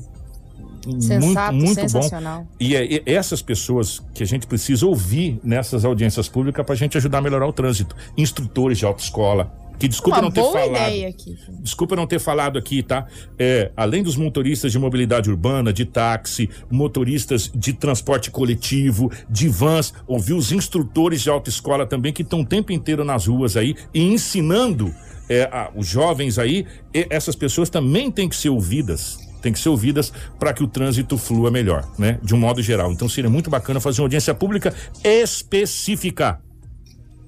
[0.99, 2.47] Sensato, muito, muito bom.
[2.59, 6.78] E é, é essas pessoas que a gente precisa ouvir nessas audiências públicas para a
[6.78, 7.95] gente ajudar a melhorar o trânsito.
[8.18, 9.51] Instrutores de autoescola.
[9.82, 10.69] Que desculpa Uma não ter boa falado.
[10.91, 11.36] ideia aqui.
[11.59, 13.07] Desculpa não ter falado aqui, tá?
[13.39, 19.91] É, além dos motoristas de mobilidade urbana, de táxi, motoristas de transporte coletivo, de vans,
[20.05, 24.01] ouvir os instrutores de autoescola também que estão o tempo inteiro nas ruas aí e
[24.03, 24.93] ensinando
[25.27, 26.65] é, a- os jovens aí.
[26.93, 29.17] e essas pessoas também têm que ser ouvidas.
[29.41, 32.19] Tem que ser ouvidas para que o trânsito flua melhor, né?
[32.21, 32.91] De um modo geral.
[32.91, 34.71] Então seria muito bacana fazer uma audiência pública
[35.03, 36.39] específica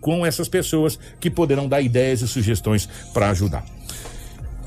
[0.03, 3.65] com essas pessoas que poderão dar ideias e sugestões para ajudar.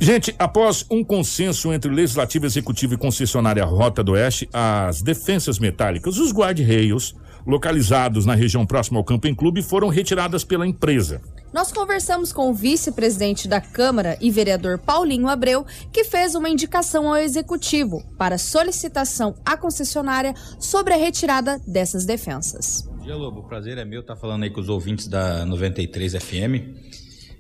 [0.01, 6.19] Gente, após um consenso entre Legislativo, Executivo e concessionária Rota do Oeste, as defensas metálicas,
[6.19, 7.15] os guard-rails,
[7.47, 11.21] localizados na região próxima ao Camping Clube, foram retiradas pela empresa.
[11.53, 17.09] Nós conversamos com o vice-presidente da Câmara e vereador Paulinho Abreu, que fez uma indicação
[17.09, 22.96] ao executivo para solicitação à concessionária sobre a retirada dessas defensas.
[23.07, 23.39] Dia, Lobo.
[23.39, 26.75] O prazer é meu estar falando aí com os ouvintes da 93 FM.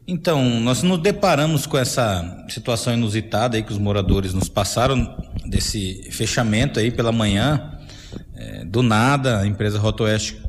[0.07, 6.09] Então, nós nos deparamos com essa situação inusitada aí que os moradores nos passaram desse
[6.12, 7.81] fechamento aí pela manhã.
[8.37, 10.41] É, do nada, a empresa Rota Oeste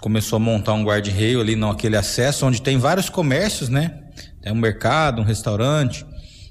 [0.00, 4.06] começou a montar um guarda-reio ali naquele acesso onde tem vários comércios, né?
[4.42, 6.04] Tem um mercado, um restaurante,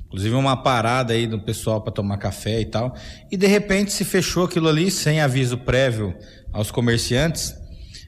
[0.05, 2.95] inclusive uma parada aí do pessoal para tomar café e tal.
[3.29, 6.15] E de repente se fechou aquilo ali sem aviso prévio
[6.53, 7.64] aos comerciantes.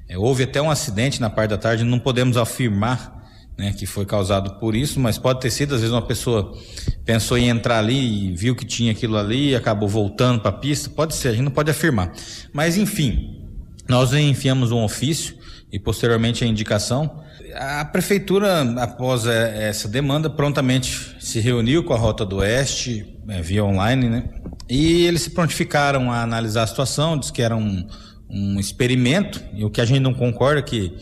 [0.09, 3.17] É, houve até um acidente na parte da tarde, não podemos afirmar
[3.57, 6.55] né, que foi causado por isso, mas pode ter sido, às vezes uma pessoa
[7.03, 10.53] pensou em entrar ali e viu que tinha aquilo ali e acabou voltando para a
[10.53, 12.13] pista, pode ser, a gente não pode afirmar.
[12.53, 13.43] Mas enfim,
[13.89, 15.35] nós enfiamos um ofício
[15.71, 17.23] e posteriormente a indicação.
[17.55, 23.41] A prefeitura, após eh, essa demanda, prontamente se reuniu com a Rota do Oeste, eh,
[23.41, 24.23] via online, né?
[24.69, 27.87] E eles se prontificaram a analisar a situação, diz que era um,
[28.30, 30.93] um experimento, e o que a gente não concorda é que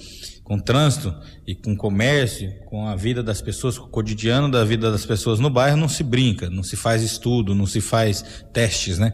[0.43, 1.13] com trânsito
[1.45, 5.39] e com comércio, com a vida das pessoas, com o cotidiano da vida das pessoas
[5.39, 8.23] no bairro, não se brinca, não se faz estudo, não se faz
[8.53, 9.13] testes, né?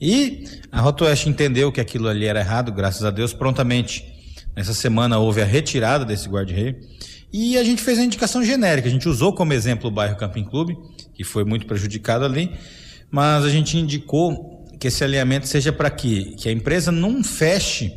[0.00, 4.04] E a Rota Oeste entendeu que aquilo ali era errado, graças a Deus, prontamente.
[4.56, 6.76] Nessa semana houve a retirada desse guarda-reio
[7.32, 8.88] e a gente fez a indicação genérica.
[8.88, 10.76] A gente usou como exemplo o bairro Camping Clube,
[11.14, 12.50] que foi muito prejudicado ali,
[13.10, 14.51] mas a gente indicou
[14.82, 17.92] que esse alinhamento seja para que, que a empresa não feche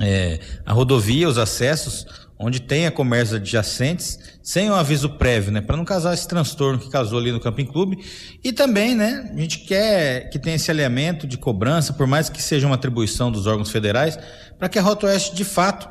[0.00, 2.04] é, a rodovia, os acessos,
[2.36, 5.60] onde tenha comércios adjacentes, sem um aviso prévio, né?
[5.60, 8.04] Para não causar esse transtorno que causou ali no Camping Clube.
[8.42, 9.30] E também, né?
[9.32, 13.30] A gente quer que tenha esse alinhamento de cobrança, por mais que seja uma atribuição
[13.30, 14.18] dos órgãos federais,
[14.58, 15.88] para que a Rota Oeste, de fato,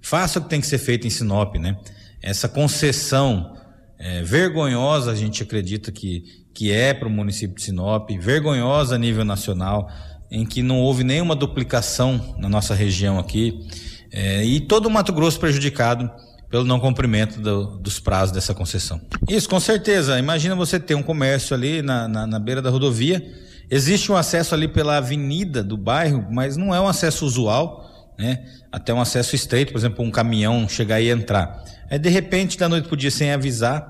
[0.00, 1.76] faça o que tem que ser feito em Sinop, né?
[2.20, 3.56] Essa concessão
[4.04, 8.98] é, vergonhosa, a gente acredita que, que é para o município de Sinop, vergonhosa a
[8.98, 9.88] nível nacional,
[10.30, 13.60] em que não houve nenhuma duplicação na nossa região aqui,
[14.10, 16.10] é, e todo o Mato Grosso prejudicado
[16.50, 19.00] pelo não cumprimento do- dos prazos dessa concessão.
[19.28, 20.18] Isso, com certeza.
[20.18, 23.24] Imagina você ter um comércio ali na, na, na beira da rodovia,
[23.70, 28.44] existe um acesso ali pela avenida do bairro, mas não é um acesso usual, né?
[28.70, 31.62] Até um acesso estreito, por exemplo, um caminhão chegar e entrar.
[31.90, 33.86] Aí, de repente, da noite pro dia, sem avisar,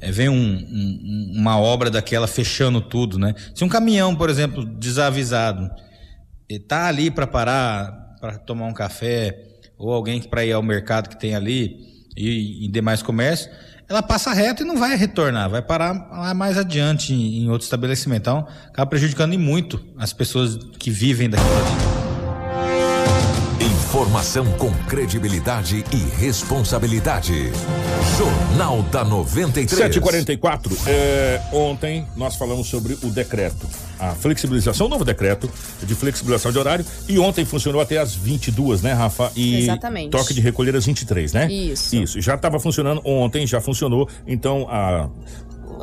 [0.00, 3.34] é, vem um- um- uma obra daquela fechando tudo, né?
[3.54, 5.70] Se um caminhão, por exemplo, desavisado,
[6.48, 9.38] está ali para parar, para tomar um café,
[9.78, 11.76] ou alguém para ir ao mercado que tem ali
[12.16, 13.50] e em demais comércios,
[13.88, 17.64] ela passa reto e não vai retornar, vai parar lá mais adiante em, em outro
[17.64, 18.22] estabelecimento.
[18.22, 21.93] Então, acaba prejudicando muito as pessoas que vivem daquilo ali.
[23.94, 27.52] Informação com credibilidade e responsabilidade.
[28.18, 29.70] Jornal da 93.
[29.70, 30.76] 744.
[30.88, 35.48] É, ontem nós falamos sobre o decreto, a flexibilização, o novo decreto
[35.80, 36.84] de flexibilização de horário.
[37.08, 39.30] E ontem funcionou até às 22, né, Rafa?
[39.36, 40.10] E Exatamente.
[40.10, 41.46] toque de recolher às 23, né?
[41.52, 41.94] Isso.
[41.94, 42.20] Isso.
[42.20, 44.08] Já estava funcionando ontem, já funcionou.
[44.26, 45.08] Então, a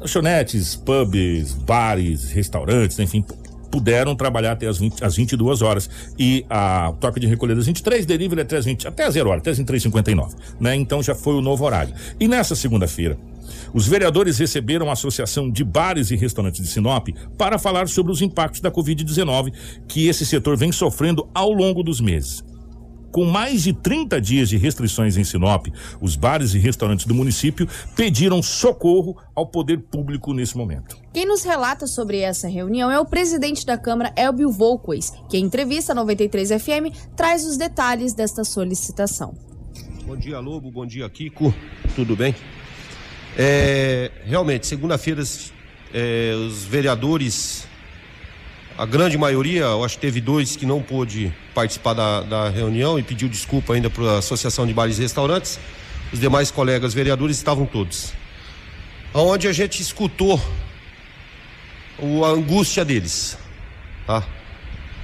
[0.02, 3.24] lanchonetes, pubs, bares, restaurantes, enfim,
[3.72, 5.90] puderam trabalhar até as, 20, às 22 horas.
[6.20, 9.42] E a toque de recolher às 23, delivery até as 20, até às 0 horas,
[9.42, 10.76] até as 23h59, né?
[10.76, 11.94] Então já foi o novo horário.
[12.20, 13.18] E nessa segunda-feira,
[13.74, 18.22] os vereadores receberam a Associação de Bares e Restaurantes de Sinop para falar sobre os
[18.22, 19.54] impactos da Covid-19
[19.88, 22.44] que esse setor vem sofrendo ao longo dos meses.
[23.12, 25.68] Com mais de 30 dias de restrições em Sinop,
[26.00, 30.98] os bares e restaurantes do município pediram socorro ao poder público nesse momento.
[31.14, 35.44] Quem nos relata sobre essa reunião é o presidente da Câmara, Elbio Volquez, que em
[35.44, 39.34] entrevista à 93 FM traz os detalhes desta solicitação.
[40.06, 40.72] Bom dia, Lobo.
[40.72, 41.54] Bom dia, Kiko.
[41.96, 42.34] Tudo bem?
[43.38, 45.22] É, realmente, segunda-feira,
[45.94, 47.68] é, os vereadores,
[48.78, 52.98] a grande maioria, eu acho que teve dois que não pôde participar da, da reunião
[52.98, 55.60] e pediu desculpa ainda para a Associação de Bares e Restaurantes.
[56.12, 58.14] Os demais colegas vereadores estavam todos.
[59.14, 60.42] Onde a gente escutou
[62.26, 63.38] a angústia deles,
[64.08, 64.24] tá?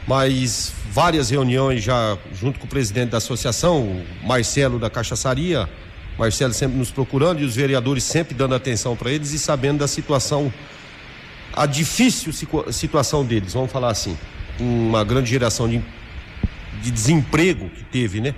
[0.07, 5.70] Mas várias reuniões já junto com o presidente da associação, o Marcelo da Cachaçaria,
[6.18, 9.88] Marcelo sempre nos procurando e os vereadores sempre dando atenção para eles e sabendo da
[9.88, 10.51] situação,
[11.58, 12.32] a difícil
[12.72, 14.16] situação deles, vamos falar assim.
[14.60, 15.82] Uma grande geração de,
[16.84, 18.36] de desemprego que teve, né?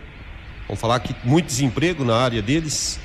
[0.65, 2.97] Vamos falar que muito desemprego na área deles.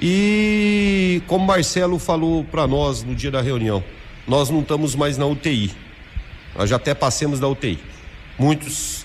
[0.00, 3.82] E como Marcelo falou para nós no dia da reunião,
[4.26, 5.72] nós não estamos mais na UTI.
[6.56, 7.78] Nós já até passemos da UTI.
[8.36, 9.04] Muitos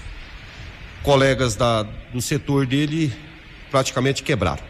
[1.03, 3.13] colegas da, do setor dele
[3.69, 4.63] praticamente quebraram.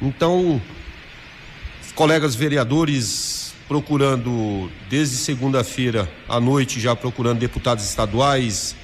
[0.00, 0.60] Então,
[1.96, 3.35] colegas vereadores
[3.68, 8.76] procurando desde segunda-feira à noite já procurando deputados estaduais.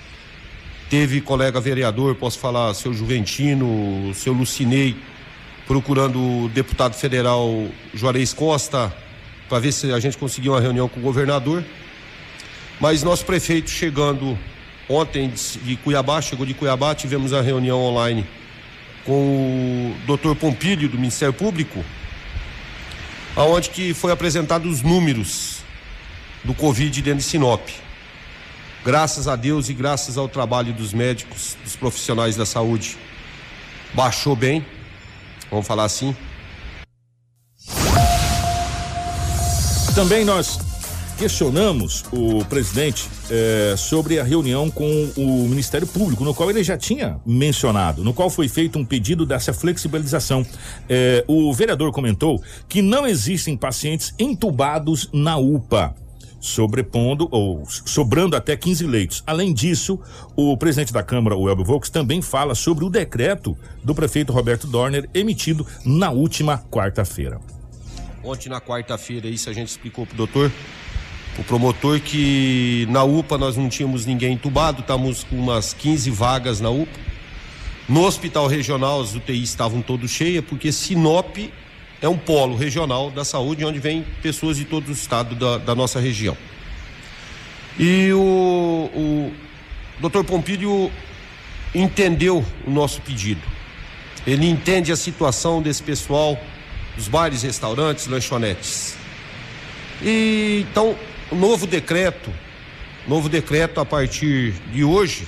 [0.91, 4.97] Teve colega vereador, posso falar, seu Juventino, seu Lucinei,
[5.67, 8.95] procurando o deputado federal Juarez Costa,
[9.49, 11.65] para ver se a gente conseguiu uma reunião com o governador.
[12.81, 14.37] Mas nosso prefeito chegando
[14.89, 18.27] ontem de Cuiabá, chegou de Cuiabá, tivemos a reunião online
[19.05, 21.85] com o doutor Pompílio do Ministério Público,
[23.37, 25.59] aonde que foi apresentado os números
[26.45, 27.69] do Covid dentro de Sinop.
[28.85, 32.99] Graças a Deus e graças ao trabalho dos médicos, dos profissionais da saúde,
[33.95, 34.65] baixou bem,
[35.51, 36.17] vamos falar assim.
[39.95, 40.59] Também nós
[41.23, 46.77] questionamos o presidente eh, sobre a reunião com o Ministério Público, no qual ele já
[46.77, 50.45] tinha mencionado, no qual foi feito um pedido dessa flexibilização.
[50.89, 55.95] Eh, o vereador comentou que não existem pacientes entubados na UPA
[56.41, 59.23] sobrepondo ou sobrando até 15 leitos.
[59.25, 60.01] Além disso,
[60.35, 64.67] o presidente da Câmara, o Elber Volks, também fala sobre o decreto do prefeito Roberto
[64.67, 67.39] Dorner emitido na última quarta-feira.
[68.25, 70.51] Ontem na quarta-feira isso a gente explicou pro doutor
[71.39, 76.61] o promotor que na UPA nós não tínhamos ninguém entubado, estávamos com umas 15 vagas
[76.61, 77.01] na UPA.
[77.89, 81.37] No hospital regional as UTIs estavam todas cheias, porque Sinop
[82.01, 85.75] é um polo regional da saúde onde vem pessoas de todo o estado da, da
[85.75, 86.37] nossa região.
[87.79, 89.33] E o, o
[90.01, 90.91] doutor Pompílio
[91.75, 93.41] entendeu o nosso pedido.
[94.27, 96.39] Ele entende a situação desse pessoal
[96.95, 98.97] dos bares, restaurantes, lanchonetes.
[100.03, 100.95] E então
[101.35, 102.33] novo decreto,
[103.07, 105.27] novo decreto a partir de hoje,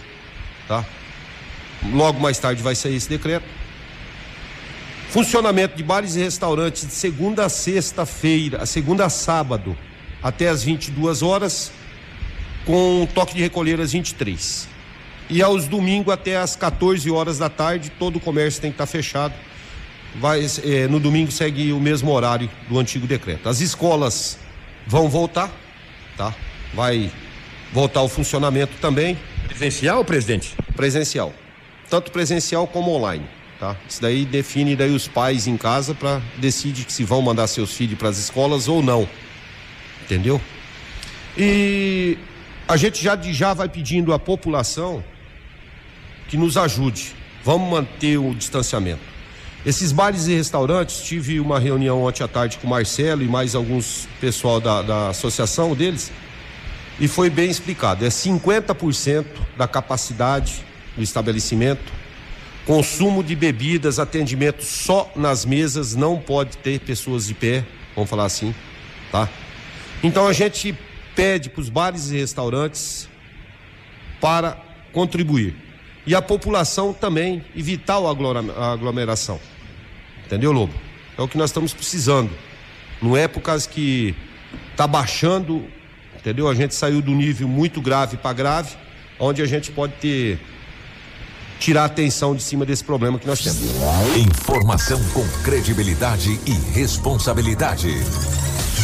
[0.69, 0.85] tá?
[1.93, 3.45] Logo mais tarde vai sair esse decreto.
[5.11, 9.77] Funcionamento de bares e restaurantes de segunda a sexta-feira, segunda a sábado,
[10.23, 11.71] até as 22 horas,
[12.65, 14.69] com toque de recolher às 23.
[15.31, 18.87] E aos domingos até às 14 horas da tarde, todo o comércio tem que estar
[18.87, 19.35] fechado.
[20.17, 23.49] Vai, eh, no domingo segue o mesmo horário do antigo decreto.
[23.49, 24.39] As escolas
[24.87, 25.51] vão voltar,
[26.17, 26.35] tá?
[26.73, 27.11] Vai
[27.73, 29.19] voltar ao funcionamento também.
[29.49, 30.55] Presencial, presidente?
[30.75, 31.33] Presencial.
[31.89, 33.25] Tanto presencial como online,
[33.61, 33.77] tá?
[33.89, 37.99] Isso daí define daí os pais em casa para decidir se vão mandar seus filhos
[37.99, 39.09] para as escolas ou não.
[40.03, 40.41] Entendeu?
[41.37, 42.19] E
[42.67, 45.05] a gente já já vai pedindo à população
[46.29, 47.15] que nos ajude.
[47.45, 49.14] Vamos manter o distanciamento.
[49.67, 53.55] Esses bares e restaurantes, tive uma reunião ontem à tarde com o Marcelo e mais
[53.55, 56.13] alguns pessoal da, da associação deles,
[57.01, 58.05] e foi bem explicado.
[58.05, 59.25] É 50%
[59.57, 60.63] da capacidade
[60.95, 61.91] do estabelecimento,
[62.67, 68.27] consumo de bebidas, atendimento só nas mesas, não pode ter pessoas de pé, vamos falar
[68.27, 68.55] assim,
[69.11, 69.31] tá?
[70.03, 70.77] Então a gente
[71.17, 73.09] pede para os bares e restaurantes
[74.21, 74.59] para
[74.93, 75.57] contribuir.
[76.07, 79.41] E a população também evitar a aglomeração.
[80.27, 80.75] Entendeu, Lobo?
[81.17, 82.31] É o que nós estamos precisando.
[83.01, 84.15] Não é por causa que
[84.71, 85.65] está baixando,
[86.17, 86.49] entendeu?
[86.49, 88.77] A gente saiu do nível muito grave para grave,
[89.19, 90.41] onde a gente pode ter
[91.59, 93.61] tirar a atenção de cima desse problema que nós temos.
[94.17, 97.91] Informação com credibilidade e responsabilidade.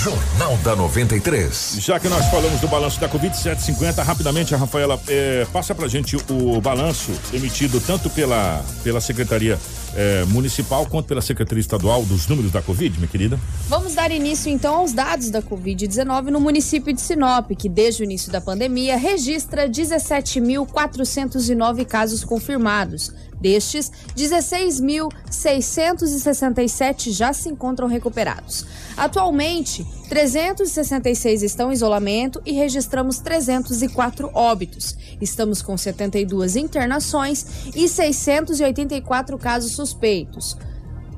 [0.02, 1.76] Jornal da 93.
[1.80, 5.88] Já que nós falamos do balanço da Covid 750, rapidamente a Rafaela é, passa pra
[5.88, 9.58] gente o balanço emitido tanto pela, pela Secretaria
[9.94, 13.38] é, Municipal quanto pela Secretaria Estadual dos números da Covid, minha querida.
[13.68, 18.04] Vamos dar início então aos dados da Covid-19 no município de Sinop, que desde o
[18.04, 23.12] início da pandemia registra 17.409 casos confirmados.
[23.40, 28.64] Destes, 16.667 já se encontram recuperados.
[28.96, 34.96] Atualmente, 366 estão em isolamento e registramos 304 óbitos.
[35.20, 37.46] Estamos com 72 internações
[37.76, 40.56] e 684 casos suspeitos.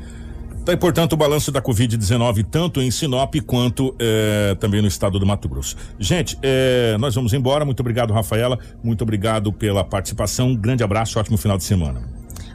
[0.66, 5.26] Tá portanto, o balanço da Covid-19, tanto em Sinop quanto eh, também no estado do
[5.26, 5.76] Mato Grosso.
[6.00, 7.66] Gente, eh, nós vamos embora.
[7.66, 8.58] Muito obrigado, Rafaela.
[8.82, 10.52] Muito obrigado pela participação.
[10.52, 12.02] Um grande abraço, ótimo final de semana.